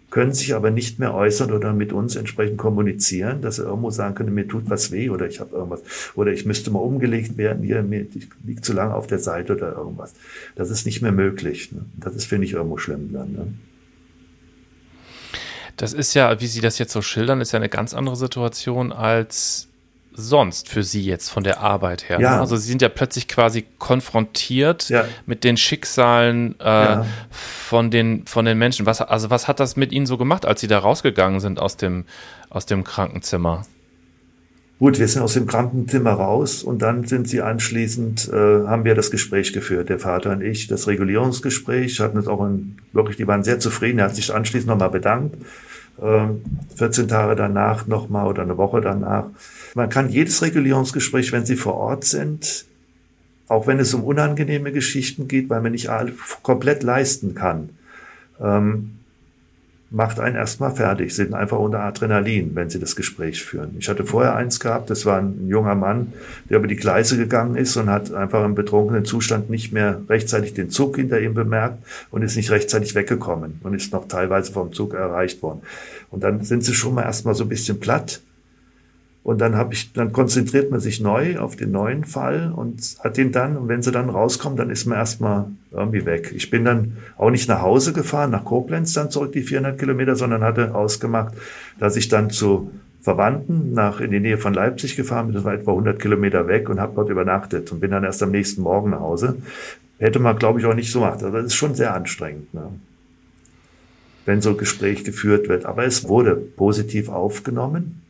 können 0.10 0.34
sich 0.34 0.54
aber 0.56 0.72
nicht 0.72 1.00
mehr 1.00 1.14
äußern 1.14 1.54
oder 1.54 1.72
mit 1.72 1.94
uns 1.94 2.18
entsprechend 2.18 2.58
kommunizieren, 2.58 3.42
dass 3.42 3.60
er 3.60 3.68
irgendwo 3.68 3.90
sagen 3.90 4.16
könnte, 4.16 4.34
mir 4.34 4.46
tut 4.46 4.70
was 4.70 4.92
weh 4.92 5.10
oder 5.10 5.26
ich 5.26 5.40
habe 5.40 5.56
irgendwas 5.56 5.84
oder 6.16 6.34
ich 6.34 6.46
müsste 6.46 6.70
mal 6.70 6.80
umgelegt 6.80 7.38
werden, 7.38 7.64
hier, 7.64 7.82
mir, 7.82 8.02
ich 8.14 8.28
liege 8.44 8.60
zu 8.60 8.74
lange 8.74 8.94
auf 8.94 9.08
der 9.08 9.20
Seite 9.20 9.56
oder 9.56 9.72
irgendwas. 9.72 10.14
Das 10.58 10.70
ist 10.70 10.86
nicht 10.86 11.02
mehr 11.02 11.14
möglich. 11.14 11.72
Ne? 11.72 11.86
Das 11.96 12.14
ist, 12.14 12.26
finde 12.26 12.44
ich, 12.44 12.52
irgendwo 12.52 12.78
schlimm 12.78 13.14
dann. 13.14 13.32
Ne? 13.32 13.48
Das 15.80 15.94
ist 15.94 16.14
ja, 16.14 16.42
wie 16.42 16.48
Sie 16.48 16.60
das 16.60 16.78
jetzt 16.78 16.92
so 16.92 17.02
schildern, 17.02 17.40
ist 17.40 17.54
ja 17.54 17.58
eine 17.58 17.70
ganz 17.70 17.94
andere 17.94 18.18
Situation 18.18 18.92
als 18.92 19.70
sonst 20.12 20.68
für 20.68 20.84
Sie 20.84 21.06
jetzt 21.06 21.30
von 21.30 21.46
der 21.46 21.62
Arbeit 21.62 22.10
her? 22.10 22.18
Ne? 22.18 22.26
Ja. 22.26 22.40
Also 22.42 22.58
Sie 22.58 22.68
sind 22.68 22.82
ja 22.82 22.90
plötzlich 22.90 23.30
quasi 23.30 23.66
konfrontiert 23.78 24.90
ja. 24.90 25.06
mit 25.26 25.46
den 25.46 25.56
Schicksalen 25.56 26.60
äh, 26.60 26.64
ja. 26.66 27.06
von, 27.32 27.92
den, 27.92 28.26
von 28.26 28.44
den 28.44 28.58
Menschen. 28.58 28.86
Was, 28.86 29.02
also 29.02 29.30
was 29.30 29.48
hat 29.48 29.62
das 29.62 29.78
mit 29.78 29.94
Ihnen 29.94 30.06
so 30.06 30.18
gemacht, 30.18 30.46
als 30.46 30.60
Sie 30.60 30.68
da 30.68 30.80
rausgegangen 30.80 31.40
sind 31.40 31.62
aus 31.62 31.78
dem, 31.78 32.04
aus 32.50 32.66
dem 32.66 32.84
Krankenzimmer? 32.84 33.64
Gut, 34.80 34.98
wir 34.98 35.08
sind 35.10 35.22
aus 35.22 35.34
dem 35.34 35.46
Krankenzimmer 35.46 36.12
raus 36.12 36.64
und 36.64 36.82
dann 36.82 37.06
sind 37.06 37.28
sie 37.28 37.42
anschließend, 37.42 38.30
äh, 38.32 38.66
haben 38.66 38.86
wir 38.86 38.96
das 38.96 39.12
Gespräch 39.12 39.52
geführt, 39.52 39.90
der 39.90 40.00
Vater 40.00 40.32
und 40.32 40.42
ich, 40.42 40.68
das 40.68 40.88
Regulierungsgespräch, 40.88 42.00
hatten 42.00 42.18
uns 42.18 42.30
auch 42.30 42.42
ein, 42.42 42.78
wirklich, 42.94 43.18
die 43.18 43.28
waren 43.28 43.44
sehr 43.44 43.60
zufrieden, 43.60 44.00
er 44.00 44.06
hat 44.06 44.16
sich 44.16 44.34
anschließend 44.34 44.70
nochmal 44.70 44.90
bedankt, 44.90 45.36
14 46.00 47.08
Tage 47.08 47.36
danach 47.36 47.88
nochmal 47.88 48.28
oder 48.28 48.44
eine 48.44 48.58
Woche 48.58 48.82
danach. 48.82 49.26
Man 49.76 49.90
kann 49.90 50.10
jedes 50.10 50.42
Regulierungsgespräch, 50.42 51.32
wenn 51.32 51.46
Sie 51.46 51.56
vor 51.56 51.76
Ort 51.76 52.06
sind, 52.06 52.66
auch 53.48 53.68
wenn 53.68 53.80
es 53.80 53.94
um 53.94 54.04
unangenehme 54.04 54.72
Geschichten 54.72 55.28
geht, 55.28 55.50
weil 55.50 55.62
man 55.62 55.72
nicht 55.72 55.90
komplett 56.44 56.84
leisten 56.84 57.36
kann, 57.36 57.70
ähm, 58.40 58.99
macht 59.92 60.20
einen 60.20 60.36
erstmal 60.36 60.72
fertig, 60.72 61.16
sind 61.16 61.34
einfach 61.34 61.58
unter 61.58 61.80
Adrenalin, 61.80 62.52
wenn 62.54 62.70
sie 62.70 62.80
das 62.80 62.96
Gespräch 62.96 63.44
führen. 63.44 63.76
Ich 63.80 63.90
hatte 63.90 64.06
vorher 64.06 64.36
eins 64.36 64.60
gehabt, 64.60 64.90
das 64.90 65.06
war 65.06 65.18
ein 65.20 65.48
junger 65.48 65.76
Mann, 65.76 66.14
der 66.50 66.58
über 66.58 66.68
die 66.68 66.76
Gleise 66.76 67.18
gegangen 67.18 67.56
ist 67.56 67.76
und 67.76 67.90
hat 67.90 68.14
einfach 68.14 68.46
im 68.46 68.54
betrunkenen 68.54 69.06
Zustand 69.06 69.50
nicht 69.50 69.74
mehr 69.74 70.02
rechtzeitig 70.08 70.54
den 70.54 70.70
Zug 70.70 70.98
hinter 70.98 71.20
ihm 71.20 71.34
bemerkt 71.34 71.80
und 72.12 72.22
ist 72.22 72.36
nicht 72.36 72.52
rechtzeitig 72.52 72.94
weggekommen 72.94 73.60
und 73.64 73.74
ist 73.74 73.92
noch 73.92 74.08
teilweise 74.08 74.52
vom 74.52 74.74
Zug 74.74 74.94
erreicht 74.94 75.42
worden. 75.42 75.62
Und 76.12 76.24
dann 76.24 76.44
sind 76.44 76.64
sie 76.64 76.74
schon 76.74 76.94
mal 76.94 77.04
erstmal 77.04 77.34
so 77.34 77.44
ein 77.44 77.50
bisschen 77.50 77.80
platt 77.80 78.22
und 79.24 79.42
dann 79.42 79.56
habe 79.56 79.74
ich, 79.74 79.94
dann 79.94 80.12
konzentriert 80.12 80.72
man 80.72 80.80
sich 80.80 81.02
neu 81.02 81.38
auf 81.40 81.56
den 81.56 81.72
neuen 81.72 82.06
Fall 82.06 82.52
und 82.56 82.98
hat 83.04 83.18
den 83.18 83.32
dann, 83.32 83.58
und 83.58 83.68
wenn 83.68 83.82
sie 83.82 83.92
dann 83.92 84.10
rauskommen, 84.10 84.58
dann 84.58 84.70
ist 84.70 84.86
man 84.86 84.98
erstmal 84.98 85.48
irgendwie 85.72 86.06
weg. 86.06 86.32
Ich 86.36 86.50
bin 86.50 86.66
dann 86.66 86.98
auch 87.18 87.30
nicht 87.30 87.50
nach 87.50 87.62
Hause 87.62 87.94
gefahren, 87.94 88.32
nach 88.32 88.46
Koblenz 88.46 88.94
dann 88.94 89.12
zurück, 89.12 89.34
die 89.34 89.44
400 89.44 89.78
Kilometer, 89.78 90.16
sondern 90.16 90.44
hatte 90.44 90.74
ausgemacht, 90.74 91.34
dass 91.80 91.96
ich 91.96 92.08
dann 92.08 92.30
zu 92.30 92.72
Verwandten 93.02 93.74
nach 93.74 94.02
in 94.02 94.12
die 94.12 94.20
Nähe 94.20 94.38
von 94.38 94.54
Leipzig 94.54 94.96
gefahren 94.96 95.28
bin, 95.28 95.36
das 95.36 95.44
war 95.44 95.54
etwa 95.54 95.72
100 95.72 96.00
Kilometer 96.00 96.48
weg 96.48 96.70
und 96.70 96.80
habe 96.80 96.94
dort 96.96 97.10
übernachtet 97.10 97.72
und 97.72 97.80
bin 97.80 97.92
dann 97.92 98.04
erst 98.04 98.24
am 98.24 98.32
nächsten 98.32 98.62
Morgen 98.62 98.90
nach 98.90 99.00
Hause. 99.00 99.38
Hätte 100.00 100.20
man, 100.20 100.38
glaube 100.38 100.60
ich, 100.60 100.66
auch 100.66 100.74
nicht 100.74 100.92
so 100.92 101.02
gemacht. 101.02 101.24
Also 101.24 101.36
das 101.36 101.46
ist 101.46 101.56
schon 101.56 101.76
sehr 101.76 101.94
anstrengend, 101.94 102.54
ne? 102.54 102.70
wenn 104.26 104.42
so 104.42 104.52
ein 104.52 104.58
Gespräch 104.58 105.04
geführt 105.04 105.50
wird. 105.50 105.66
Aber 105.66 105.86
es 105.86 106.08
wurde 106.08 106.36
positiv 106.36 107.10
aufgenommen 107.10 108.02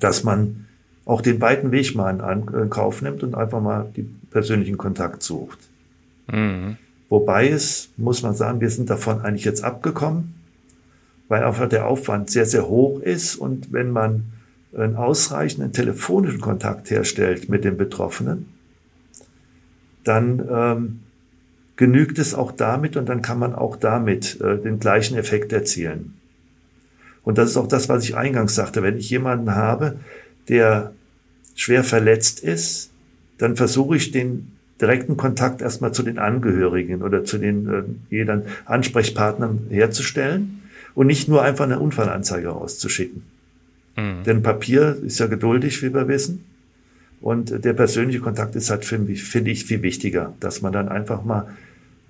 dass 0.00 0.24
man 0.24 0.66
auch 1.04 1.20
den 1.22 1.40
weiten 1.40 1.72
Weg 1.72 1.94
mal 1.94 2.10
in 2.62 2.70
Kauf 2.70 3.00
nimmt 3.02 3.22
und 3.22 3.34
einfach 3.34 3.62
mal 3.62 3.90
die 3.96 4.02
persönlichen 4.30 4.76
Kontakt 4.76 5.22
sucht. 5.22 5.58
Mhm. 6.30 6.76
Wobei 7.08 7.48
es, 7.48 7.88
muss 7.96 8.22
man 8.22 8.34
sagen, 8.34 8.60
wir 8.60 8.68
sind 8.68 8.90
davon 8.90 9.22
eigentlich 9.22 9.44
jetzt 9.44 9.64
abgekommen, 9.64 10.34
weil 11.28 11.42
einfach 11.42 11.68
der 11.68 11.86
Aufwand 11.86 12.30
sehr, 12.30 12.44
sehr 12.44 12.68
hoch 12.68 13.00
ist 13.00 13.36
und 13.36 13.72
wenn 13.72 13.90
man 13.90 14.24
einen 14.76 14.96
ausreichenden 14.96 15.72
telefonischen 15.72 16.40
Kontakt 16.40 16.90
herstellt 16.90 17.48
mit 17.48 17.64
den 17.64 17.78
Betroffenen, 17.78 18.46
dann 20.04 20.46
ähm, 20.50 21.00
genügt 21.76 22.18
es 22.18 22.34
auch 22.34 22.52
damit 22.52 22.96
und 22.96 23.08
dann 23.08 23.22
kann 23.22 23.38
man 23.38 23.54
auch 23.54 23.76
damit 23.76 24.40
äh, 24.40 24.58
den 24.58 24.78
gleichen 24.78 25.16
Effekt 25.16 25.52
erzielen. 25.52 26.14
Und 27.28 27.36
das 27.36 27.50
ist 27.50 27.58
auch 27.58 27.68
das, 27.68 27.90
was 27.90 28.04
ich 28.04 28.16
eingangs 28.16 28.54
sagte. 28.54 28.82
Wenn 28.82 28.96
ich 28.96 29.10
jemanden 29.10 29.54
habe, 29.54 29.98
der 30.48 30.94
schwer 31.54 31.84
verletzt 31.84 32.40
ist, 32.40 32.88
dann 33.36 33.54
versuche 33.54 33.98
ich 33.98 34.12
den 34.12 34.52
direkten 34.80 35.18
Kontakt 35.18 35.60
erstmal 35.60 35.92
zu 35.92 36.02
den 36.02 36.18
Angehörigen 36.18 37.02
oder 37.02 37.26
zu 37.26 37.36
den 37.36 37.68
äh, 37.68 37.82
jedern 38.08 38.44
Ansprechpartnern 38.64 39.66
herzustellen 39.68 40.62
und 40.94 41.06
nicht 41.06 41.28
nur 41.28 41.42
einfach 41.42 41.66
eine 41.66 41.80
Unfallanzeige 41.80 42.48
rauszuschicken. 42.48 43.24
Mhm. 43.94 44.24
Denn 44.24 44.42
Papier 44.42 44.96
ist 45.04 45.20
ja 45.20 45.26
geduldig, 45.26 45.82
wie 45.82 45.92
wir 45.92 46.08
wissen. 46.08 46.46
Und 47.20 47.62
der 47.62 47.74
persönliche 47.74 48.20
Kontakt 48.20 48.56
ist 48.56 48.70
halt, 48.70 48.86
finde 48.86 49.12
ich, 49.12 49.22
viel 49.22 49.82
wichtiger, 49.82 50.32
dass 50.40 50.62
man 50.62 50.72
dann 50.72 50.88
einfach 50.88 51.22
mal 51.24 51.46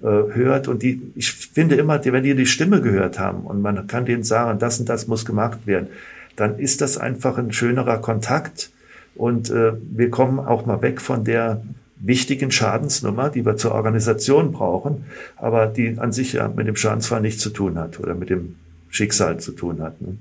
hört 0.06 0.68
und 0.68 0.82
die, 0.82 1.02
ich 1.14 1.32
finde 1.32 1.74
immer, 1.74 2.04
wenn 2.04 2.22
die 2.22 2.34
die 2.34 2.46
Stimme 2.46 2.80
gehört 2.80 3.18
haben 3.18 3.40
und 3.42 3.62
man 3.62 3.86
kann 3.86 4.04
denen 4.04 4.22
sagen, 4.22 4.58
das 4.58 4.78
und 4.78 4.88
das 4.88 5.08
muss 5.08 5.24
gemacht 5.24 5.66
werden, 5.66 5.88
dann 6.36 6.58
ist 6.58 6.80
das 6.80 6.98
einfach 6.98 7.36
ein 7.36 7.52
schönerer 7.52 7.98
Kontakt 7.98 8.70
und 9.16 9.50
äh, 9.50 9.72
wir 9.90 10.10
kommen 10.10 10.38
auch 10.38 10.66
mal 10.66 10.82
weg 10.82 11.00
von 11.00 11.24
der 11.24 11.62
wichtigen 12.00 12.52
Schadensnummer, 12.52 13.28
die 13.28 13.44
wir 13.44 13.56
zur 13.56 13.72
Organisation 13.72 14.52
brauchen, 14.52 15.04
aber 15.36 15.66
die 15.66 15.98
an 15.98 16.12
sich 16.12 16.34
ja 16.34 16.46
mit 16.48 16.68
dem 16.68 16.76
Schadensfall 16.76 17.20
nichts 17.20 17.42
zu 17.42 17.50
tun 17.50 17.76
hat 17.76 17.98
oder 17.98 18.14
mit 18.14 18.30
dem 18.30 18.54
Schicksal 18.90 19.40
zu 19.40 19.52
tun 19.52 19.82
hat. 19.82 20.00
Ne? 20.00 20.16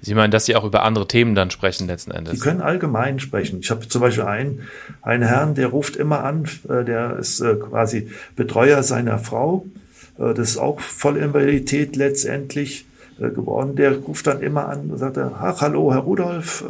Sie 0.00 0.14
meinen, 0.14 0.30
dass 0.30 0.46
Sie 0.46 0.56
auch 0.56 0.64
über 0.64 0.82
andere 0.82 1.08
Themen 1.08 1.34
dann 1.34 1.50
sprechen 1.50 1.86
letzten 1.86 2.10
Endes? 2.10 2.34
Sie 2.34 2.40
können 2.40 2.60
allgemein 2.60 3.18
sprechen. 3.18 3.60
Ich 3.60 3.70
habe 3.70 3.86
zum 3.88 4.00
Beispiel 4.00 4.24
einen, 4.24 4.68
einen 5.02 5.22
Herrn, 5.22 5.54
der 5.54 5.68
ruft 5.68 5.96
immer 5.96 6.24
an, 6.24 6.48
äh, 6.68 6.84
der 6.84 7.16
ist 7.16 7.40
äh, 7.40 7.54
quasi 7.54 8.10
Betreuer 8.34 8.82
seiner 8.82 9.18
Frau. 9.18 9.66
Äh, 10.18 10.34
das 10.34 10.50
ist 10.50 10.58
auch 10.58 10.80
Vollinvalidität 10.80 11.96
letztendlich 11.96 12.86
geworden. 13.18 13.76
Der 13.76 13.96
ruft 13.96 14.26
dann 14.26 14.42
immer 14.42 14.68
an 14.68 14.90
und 14.90 14.98
sagt, 14.98 15.16
ach, 15.16 15.62
hallo, 15.62 15.90
Herr 15.90 16.00
Rudolf, 16.00 16.62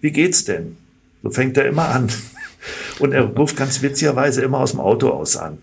wie 0.00 0.12
geht's 0.12 0.44
denn? 0.44 0.76
So 1.24 1.30
fängt 1.30 1.56
er 1.56 1.66
immer 1.66 1.88
an. 1.88 2.08
Und 3.00 3.10
er 3.12 3.24
ruft 3.24 3.56
ganz 3.56 3.82
witzigerweise 3.82 4.42
immer 4.42 4.58
aus 4.58 4.70
dem 4.70 4.78
Auto 4.78 5.08
aus 5.08 5.36
an. 5.36 5.58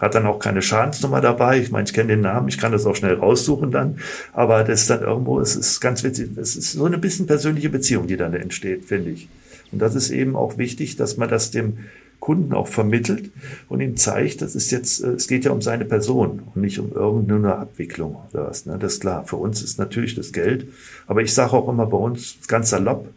Hat 0.00 0.14
dann 0.14 0.26
auch 0.26 0.38
keine 0.38 0.62
Schadensnummer 0.62 1.20
dabei. 1.20 1.60
Ich 1.60 1.70
meine, 1.70 1.84
ich 1.84 1.92
kenne 1.92 2.08
den 2.08 2.22
Namen, 2.22 2.48
ich 2.48 2.58
kann 2.58 2.72
das 2.72 2.86
auch 2.86 2.96
schnell 2.96 3.14
raussuchen 3.14 3.70
dann. 3.70 3.98
Aber 4.32 4.64
das 4.64 4.82
ist 4.82 4.90
dann 4.90 5.02
irgendwo, 5.02 5.40
es 5.40 5.54
ist 5.54 5.80
ganz 5.80 6.02
witzig, 6.02 6.30
es 6.36 6.56
ist 6.56 6.72
so 6.72 6.84
eine 6.86 6.98
bisschen 6.98 7.26
persönliche 7.26 7.68
Beziehung, 7.68 8.06
die 8.06 8.16
dann 8.16 8.34
entsteht, 8.34 8.84
finde 8.86 9.10
ich. 9.10 9.28
Und 9.72 9.78
das 9.80 9.94
ist 9.94 10.10
eben 10.10 10.34
auch 10.34 10.58
wichtig, 10.58 10.96
dass 10.96 11.16
man 11.16 11.28
das 11.28 11.50
dem 11.50 11.78
Kunden 12.18 12.52
auch 12.52 12.68
vermittelt 12.68 13.30
und 13.68 13.80
ihm 13.80 13.96
zeigt, 13.96 14.42
das 14.42 14.54
ist 14.54 14.70
jetzt, 14.70 15.02
äh, 15.02 15.12
es 15.12 15.26
geht 15.26 15.44
ja 15.46 15.52
um 15.52 15.62
seine 15.62 15.86
Person 15.86 16.42
und 16.54 16.60
nicht 16.60 16.78
um 16.78 16.92
irgendeine 16.92 17.56
Abwicklung 17.56 18.16
oder 18.32 18.48
was. 18.48 18.66
Ne? 18.66 18.76
Das 18.78 18.94
ist 18.94 19.00
klar. 19.00 19.24
Für 19.26 19.36
uns 19.36 19.62
ist 19.62 19.78
natürlich 19.78 20.14
das 20.14 20.32
Geld. 20.32 20.68
Aber 21.06 21.22
ich 21.22 21.32
sage 21.32 21.52
auch 21.52 21.68
immer 21.68 21.86
bei 21.86 21.96
uns 21.96 22.36
ganz 22.46 22.70
salopp, 22.70 23.08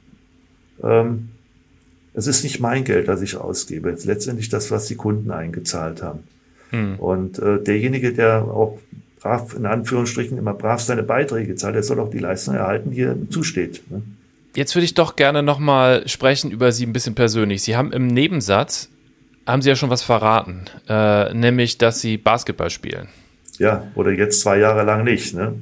ähm, 0.81 1.29
es 2.13 2.27
ist 2.27 2.43
nicht 2.43 2.59
mein 2.59 2.83
Geld, 2.83 3.07
das 3.07 3.21
ich 3.21 3.35
ausgebe. 3.37 3.89
Es 3.89 4.01
ist 4.01 4.05
letztendlich 4.05 4.49
das, 4.49 4.71
was 4.71 4.85
die 4.85 4.95
Kunden 4.95 5.31
eingezahlt 5.31 6.01
haben. 6.01 6.19
Hm. 6.73 6.99
Und 6.99 7.39
äh, 7.39 7.62
derjenige, 7.62 8.13
der 8.13 8.43
auch 8.43 8.79
brav, 9.21 9.53
in 9.55 9.65
Anführungsstrichen, 9.65 10.38
immer 10.38 10.53
brav 10.53 10.81
seine 10.81 11.03
Beiträge 11.03 11.55
zahlt, 11.55 11.75
der 11.75 11.83
soll 11.83 11.99
auch 11.99 12.09
die 12.09 12.19
Leistung 12.19 12.55
erhalten, 12.55 12.91
die 12.91 13.01
ihm 13.01 13.29
zusteht. 13.29 13.83
Ne? 13.89 14.01
Jetzt 14.55 14.75
würde 14.75 14.86
ich 14.86 14.93
doch 14.93 15.15
gerne 15.15 15.41
nochmal 15.41 16.07
sprechen 16.07 16.51
über 16.51 16.71
Sie 16.71 16.86
ein 16.86 16.93
bisschen 16.93 17.15
persönlich. 17.15 17.63
Sie 17.63 17.75
haben 17.75 17.91
im 17.91 18.07
Nebensatz, 18.07 18.89
haben 19.47 19.62
Sie 19.62 19.69
ja 19.69 19.75
schon 19.75 19.89
was 19.89 20.03
verraten, 20.03 20.65
äh, 20.89 21.33
nämlich, 21.33 21.77
dass 21.77 22.01
Sie 22.01 22.17
Basketball 22.17 22.69
spielen. 22.69 23.07
Ja, 23.59 23.88
oder 23.95 24.12
jetzt 24.12 24.41
zwei 24.41 24.57
Jahre 24.57 24.83
lang 24.83 25.03
nicht. 25.03 25.33
Ne? 25.36 25.53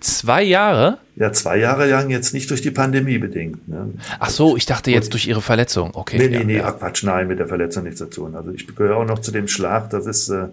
Zwei 0.00 0.42
Jahre? 0.42 0.98
Ja, 1.16 1.32
zwei 1.32 1.58
Jahre 1.58 1.88
lang 1.88 2.10
jetzt 2.10 2.34
nicht 2.34 2.50
durch 2.50 2.62
die 2.62 2.70
Pandemie 2.70 3.18
bedingt. 3.18 3.68
Ne? 3.68 3.92
Ach 4.18 4.30
so, 4.30 4.56
ich 4.56 4.66
dachte 4.66 4.90
jetzt 4.90 5.12
durch 5.12 5.26
Ihre 5.26 5.42
Verletzung. 5.42 5.90
Okay. 5.94 6.18
Nee, 6.18 6.28
nee, 6.28 6.36
ja, 6.36 6.44
nee, 6.44 6.56
ja. 6.56 6.72
Quatsch, 6.72 7.04
nein, 7.04 7.28
mit 7.28 7.38
der 7.38 7.48
Verletzung 7.48 7.84
nichts 7.84 7.98
zu 7.98 8.10
tun. 8.10 8.34
Also 8.34 8.50
ich 8.50 8.66
gehöre 8.66 8.96
auch 8.96 9.06
noch 9.06 9.20
zu 9.20 9.30
dem 9.30 9.48
Schlag, 9.48 9.90
das 9.90 10.06
ist 10.06 10.28
äh, 10.28 10.46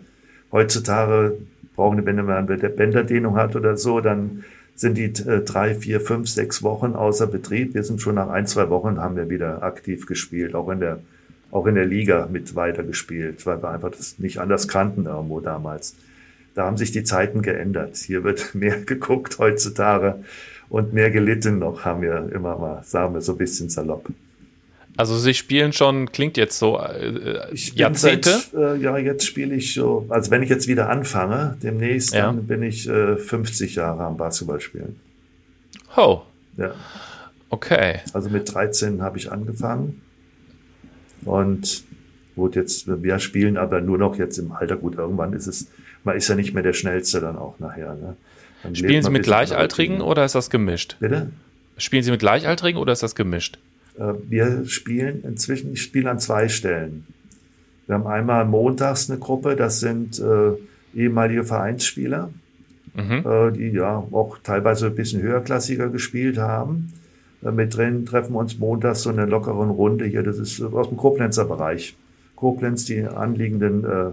heutzutage 0.52 1.38
brauchen, 1.76 2.06
wenn 2.06 2.16
man 2.18 2.50
eine 2.50 2.70
Bänderdehnung 2.70 3.36
hat 3.36 3.56
oder 3.56 3.78
so, 3.78 4.02
dann 4.02 4.44
sind 4.76 4.98
die 4.98 5.06
äh, 5.06 5.42
drei, 5.44 5.76
vier, 5.76 6.02
fünf, 6.02 6.30
sechs 6.30 6.64
Wochen 6.64 6.94
außer 6.94 7.28
Betrieb. 7.28 7.74
Wir 7.74 7.84
sind 7.84 8.02
schon 8.02 8.16
nach 8.16 8.30
ein, 8.30 8.48
zwei 8.48 8.70
Wochen 8.70 9.00
haben 9.00 9.16
wir 9.16 9.30
wieder 9.30 9.64
aktiv 9.64 10.06
gespielt, 10.06 10.56
auch 10.56 10.70
in 10.70 10.80
der, 10.80 11.00
auch 11.52 11.66
in 11.66 11.76
der 11.76 11.86
Liga 11.86 12.28
mit 12.32 12.56
weitergespielt, 12.56 13.46
weil 13.46 13.62
wir 13.62 13.70
einfach 13.70 13.92
das 13.92 14.20
nicht 14.20 14.40
anders 14.40 14.68
kannten 14.68 15.06
irgendwo 15.06 15.40
damals. 15.40 15.96
Da 16.54 16.66
haben 16.66 16.78
sich 16.78 16.92
die 16.92 17.04
Zeiten 17.04 17.42
geändert. 17.42 17.98
Hier 17.98 18.24
wird 18.24 18.56
mehr 18.56 18.82
geguckt 18.82 19.40
heutzutage 19.40 20.24
und 20.70 20.94
mehr 20.94 21.12
gelitten 21.12 21.60
noch, 21.60 21.84
haben 21.86 22.02
wir 22.02 22.32
immer 22.34 22.58
mal, 22.58 22.84
sagen 22.84 23.14
wir 23.14 23.22
so 23.22 23.34
ein 23.34 23.38
bisschen 23.38 23.70
salopp. 23.70 24.08
Also 24.98 25.18
Sie 25.18 25.34
spielen 25.34 25.74
schon, 25.74 26.12
klingt 26.12 26.38
jetzt 26.38 26.60
so, 26.60 26.80
äh, 26.80 27.54
ich 27.54 27.74
Jahrzehnte? 27.76 28.30
Seit, 28.30 28.54
äh, 28.54 28.76
ja, 28.76 28.98
jetzt 28.98 29.26
spiele 29.26 29.56
ich 29.56 29.74
so, 29.74 30.06
also 30.10 30.32
wenn 30.32 30.44
ich 30.44 30.50
jetzt 30.50 30.68
wieder 30.68 30.90
anfange, 30.90 31.58
demnächst, 31.64 32.14
ja. 32.14 32.28
dann 32.28 32.46
bin 32.46 32.62
ich 32.64 32.88
äh, 32.88 33.18
50 33.18 33.76
Jahre 33.76 34.04
am 34.04 34.18
Basketball 34.18 34.60
spielen. 34.60 35.00
Oh. 35.96 36.22
Ja. 36.58 36.74
Okay. 37.50 38.00
Also 38.14 38.30
mit 38.30 38.54
13 38.54 39.02
habe 39.02 39.18
ich 39.18 39.32
angefangen 39.32 40.02
und 41.26 41.84
gut, 42.36 42.56
jetzt, 42.56 42.88
wir 42.88 43.20
spielen 43.20 43.58
aber 43.58 43.82
nur 43.82 43.98
noch 43.98 44.18
jetzt 44.18 44.38
im 44.38 44.52
Alter, 44.52 44.78
gut, 44.78 44.96
irgendwann 44.96 45.34
ist 45.34 45.48
es, 45.48 45.68
man 46.04 46.16
ist 46.16 46.28
ja 46.28 46.36
nicht 46.36 46.54
mehr 46.54 46.64
der 46.64 46.74
Schnellste 46.74 47.20
dann 47.20 47.38
auch 47.38 47.60
nachher. 47.60 47.96
Ne? 47.96 48.16
Spielen 48.74 49.04
Sie 49.04 49.10
mit 49.10 49.24
Gleichaltrigen 49.24 50.02
oder 50.02 50.26
ist 50.26 50.36
das 50.36 50.50
gemischt? 50.50 50.98
Bitte? 51.00 51.32
Spielen 51.78 52.04
Sie 52.04 52.12
mit 52.12 52.20
Gleichaltrigen 52.20 52.80
oder 52.80 52.94
ist 52.94 53.04
das 53.04 53.16
gemischt? 53.16 53.60
Äh, 53.98 54.14
wir 54.30 54.66
spielen 54.66 55.24
inzwischen, 55.24 55.74
ich 55.74 55.82
spiele 55.82 56.10
an 56.10 56.20
zwei 56.20 56.48
Stellen. 56.48 57.06
Wir 57.88 57.96
haben 57.96 58.08
einmal 58.08 58.46
montags 58.46 59.10
eine 59.10 59.20
Gruppe, 59.20 59.56
das 59.56 59.80
sind 59.80 60.20
äh, 60.20 60.54
ehemalige 60.96 61.44
Vereinsspieler, 61.44 62.30
mhm. 62.94 63.24
äh, 63.26 63.52
die 63.52 63.70
ja 63.70 63.98
auch 64.12 64.38
teilweise 64.44 64.88
ein 64.88 64.96
bisschen 64.96 65.22
höherklassiger 65.22 65.90
gespielt 65.90 66.38
haben. 66.38 66.94
Äh, 67.44 67.52
mit 67.52 67.76
drin 67.76 68.06
treffen 68.06 68.34
wir 68.34 68.40
uns 68.40 68.58
montags 68.60 69.02
so 69.02 69.10
eine 69.10 69.26
lockeren 69.26 69.70
Runde 69.70 70.06
hier, 70.06 70.24
das 70.24 70.38
ist 70.38 70.62
aus 70.62 70.90
dem 70.90 70.98
Koblenzer 70.98 71.46
Bereich. 71.46 71.96
Koblenz, 72.36 72.86
die 72.86 73.04
anliegenden 73.04 73.84
äh, 73.84 74.12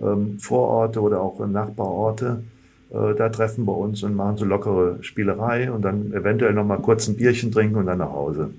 ähm, 0.00 0.38
Vororte 0.38 1.00
oder 1.00 1.20
auch 1.20 1.44
Nachbarorte, 1.46 2.42
äh, 2.90 3.14
da 3.14 3.28
treffen 3.28 3.66
wir 3.66 3.76
uns 3.76 4.02
und 4.02 4.14
machen 4.14 4.36
so 4.36 4.44
lockere 4.44 4.98
Spielerei 5.02 5.70
und 5.70 5.82
dann 5.82 6.12
eventuell 6.12 6.52
noch 6.52 6.64
mal 6.64 6.78
kurz 6.78 7.08
ein 7.08 7.16
Bierchen 7.16 7.52
trinken 7.52 7.76
und 7.76 7.86
dann 7.86 7.98
nach 7.98 8.12
Hause. 8.12 8.50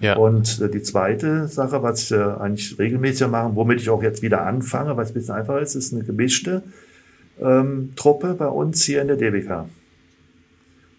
Ja. 0.00 0.16
Und 0.16 0.60
äh, 0.60 0.68
die 0.68 0.82
zweite 0.82 1.48
Sache, 1.48 1.82
was 1.82 2.10
wir 2.10 2.40
eigentlich 2.40 2.78
regelmäßig 2.78 3.26
machen, 3.28 3.56
womit 3.56 3.80
ich 3.80 3.90
auch 3.90 4.02
jetzt 4.02 4.22
wieder 4.22 4.46
anfange, 4.46 4.96
weil 4.96 5.04
es 5.04 5.10
ein 5.10 5.14
bisschen 5.14 5.34
einfacher 5.34 5.60
ist, 5.60 5.74
ist 5.74 5.92
eine 5.92 6.04
gemischte 6.04 6.62
ähm, 7.40 7.92
Truppe 7.96 8.34
bei 8.34 8.48
uns 8.48 8.84
hier 8.84 9.02
in 9.02 9.08
der 9.08 9.16
DBK. 9.16 9.66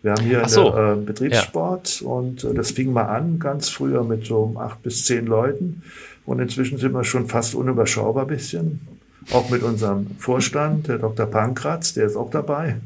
Wir 0.01 0.11
haben 0.11 0.23
hier 0.23 0.47
so. 0.47 0.73
einen 0.73 1.03
äh, 1.03 1.05
Betriebssport 1.05 2.01
ja. 2.01 2.07
und 2.07 2.43
äh, 2.43 2.53
das 2.53 2.71
fing 2.71 2.93
mal 2.93 3.05
an 3.05 3.39
ganz 3.39 3.69
früher 3.69 4.03
mit 4.03 4.25
so 4.25 4.55
acht 4.57 4.81
bis 4.81 5.05
zehn 5.05 5.25
Leuten 5.25 5.83
und 6.25 6.39
inzwischen 6.39 6.77
sind 6.77 6.93
wir 6.93 7.03
schon 7.03 7.27
fast 7.27 7.55
unüberschaubar 7.55 8.25
bisschen. 8.25 8.81
Auch 9.31 9.49
mit 9.49 9.63
unserem 9.63 10.07
Vorstand, 10.17 10.87
der 10.87 10.97
Dr. 10.97 11.25
Pankratz, 11.25 11.93
der 11.93 12.05
ist 12.05 12.15
auch 12.15 12.29
dabei. 12.29 12.77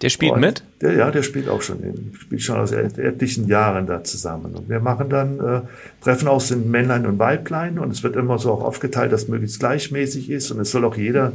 Der 0.00 0.10
spielt 0.10 0.32
und 0.32 0.40
mit? 0.40 0.62
Der, 0.80 0.92
ja, 0.94 1.10
der 1.10 1.22
spielt 1.22 1.48
auch 1.48 1.60
schon, 1.60 1.82
in, 1.82 2.12
spielt 2.18 2.42
schon 2.42 2.56
aus 2.56 2.70
etlichen 2.72 3.48
Jahren 3.48 3.86
da 3.86 4.04
zusammen. 4.04 4.54
Und 4.54 4.68
wir 4.68 4.80
machen 4.80 5.08
dann 5.08 5.40
äh, 5.40 5.60
Treffen 6.02 6.28
aus 6.28 6.48
den 6.48 6.70
Männlein 6.70 7.06
und 7.06 7.18
Weiblein 7.18 7.78
und 7.78 7.90
es 7.90 8.02
wird 8.02 8.16
immer 8.16 8.38
so 8.38 8.52
auch 8.52 8.62
aufgeteilt, 8.62 9.12
dass 9.12 9.28
möglichst 9.28 9.58
gleichmäßig 9.58 10.30
ist 10.30 10.50
und 10.50 10.60
es 10.60 10.70
soll 10.70 10.84
auch 10.84 10.96
jeder 10.96 11.32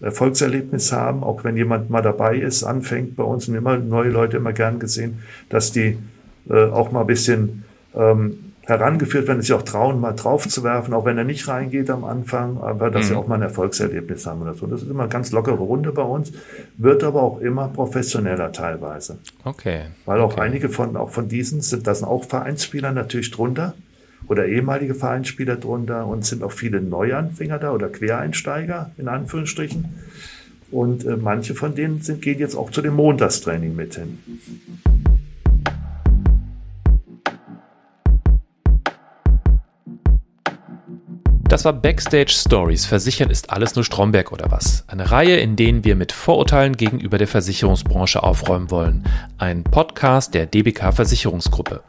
Erfolgserlebnis 0.00 0.92
haben, 0.92 1.22
auch 1.22 1.44
wenn 1.44 1.56
jemand 1.56 1.90
mal 1.90 2.02
dabei 2.02 2.36
ist, 2.36 2.64
anfängt 2.64 3.16
bei 3.16 3.22
uns 3.22 3.48
und 3.48 3.54
immer 3.54 3.76
neue 3.76 4.10
Leute 4.10 4.38
immer 4.38 4.52
gern 4.52 4.78
gesehen, 4.78 5.22
dass 5.48 5.72
die 5.72 5.98
äh, 6.48 6.64
auch 6.64 6.90
mal 6.90 7.02
ein 7.02 7.06
bisschen 7.06 7.64
ähm, 7.94 8.52
herangeführt 8.66 9.28
werden, 9.28 9.42
sich 9.42 9.52
auch 9.52 9.62
trauen, 9.62 10.00
mal 10.00 10.12
drauf 10.12 10.48
zu 10.48 10.64
werfen, 10.64 10.94
auch 10.94 11.04
wenn 11.04 11.18
er 11.18 11.24
nicht 11.24 11.48
reingeht 11.48 11.90
am 11.90 12.04
Anfang, 12.04 12.58
aber 12.58 12.90
dass 12.90 13.04
mhm. 13.04 13.08
sie 13.08 13.14
auch 13.14 13.26
mal 13.26 13.36
ein 13.36 13.42
Erfolgserlebnis 13.42 14.26
haben 14.26 14.42
oder 14.42 14.54
so. 14.54 14.66
Das 14.66 14.82
ist 14.82 14.90
immer 14.90 15.04
eine 15.04 15.12
ganz 15.12 15.32
lockere 15.32 15.56
Runde 15.56 15.92
bei 15.92 16.02
uns, 16.02 16.32
wird 16.78 17.04
aber 17.04 17.22
auch 17.22 17.40
immer 17.40 17.68
professioneller 17.68 18.52
teilweise. 18.52 19.18
Okay. 19.44 19.82
Weil 20.06 20.20
auch 20.20 20.32
okay. 20.32 20.40
einige 20.40 20.68
von, 20.68 20.96
auch 20.96 21.10
von 21.10 21.28
diesen 21.28 21.60
sind, 21.60 21.86
da 21.86 21.94
sind 21.94 22.06
auch 22.06 22.24
Vereinsspieler 22.24 22.92
natürlich 22.92 23.30
drunter 23.30 23.74
oder 24.28 24.46
ehemalige 24.46 24.94
Vereinsspieler 24.94 25.56
drunter 25.56 26.06
und 26.06 26.24
sind 26.24 26.42
auch 26.42 26.52
viele 26.52 26.80
Neuanfänger 26.80 27.58
da 27.58 27.72
oder 27.72 27.88
Quereinsteiger 27.88 28.92
in 28.96 29.08
Anführungsstrichen. 29.08 30.00
Und 30.70 31.04
äh, 31.04 31.16
manche 31.16 31.54
von 31.54 31.74
denen 31.74 32.00
sind, 32.00 32.22
gehen 32.22 32.38
jetzt 32.38 32.56
auch 32.56 32.70
zu 32.70 32.80
dem 32.80 32.94
Montagstraining 32.94 33.76
mit 33.76 33.94
hin. 33.94 34.18
Das 41.54 41.64
war 41.64 41.72
Backstage 41.72 42.32
Stories. 42.32 42.84
Versichern 42.84 43.30
ist 43.30 43.50
alles 43.50 43.76
nur 43.76 43.84
Stromberg 43.84 44.32
oder 44.32 44.50
was? 44.50 44.82
Eine 44.88 45.12
Reihe, 45.12 45.36
in 45.36 45.54
denen 45.54 45.84
wir 45.84 45.94
mit 45.94 46.10
Vorurteilen 46.10 46.76
gegenüber 46.76 47.16
der 47.16 47.28
Versicherungsbranche 47.28 48.24
aufräumen 48.24 48.72
wollen. 48.72 49.04
Ein 49.38 49.62
Podcast 49.62 50.34
der 50.34 50.46
DBK 50.46 50.92
Versicherungsgruppe. 50.92 51.84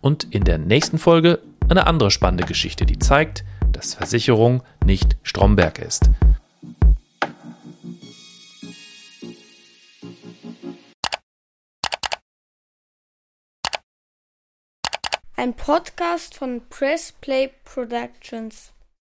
Und 0.00 0.32
in 0.32 0.44
der 0.44 0.58
nächsten 0.58 0.96
Folge 0.96 1.40
eine 1.68 1.88
andere 1.88 2.12
spannende 2.12 2.44
Geschichte, 2.44 2.86
die 2.86 3.00
zeigt, 3.00 3.42
dass 3.72 3.94
Versicherung 3.94 4.62
nicht 4.84 5.16
Stromberg 5.24 5.80
ist. 5.80 6.08
Ein 15.34 15.54
Podcast 15.54 16.36
von 16.36 16.62
Press 16.70 17.12
Play 17.20 17.50
Productions. 17.64 18.72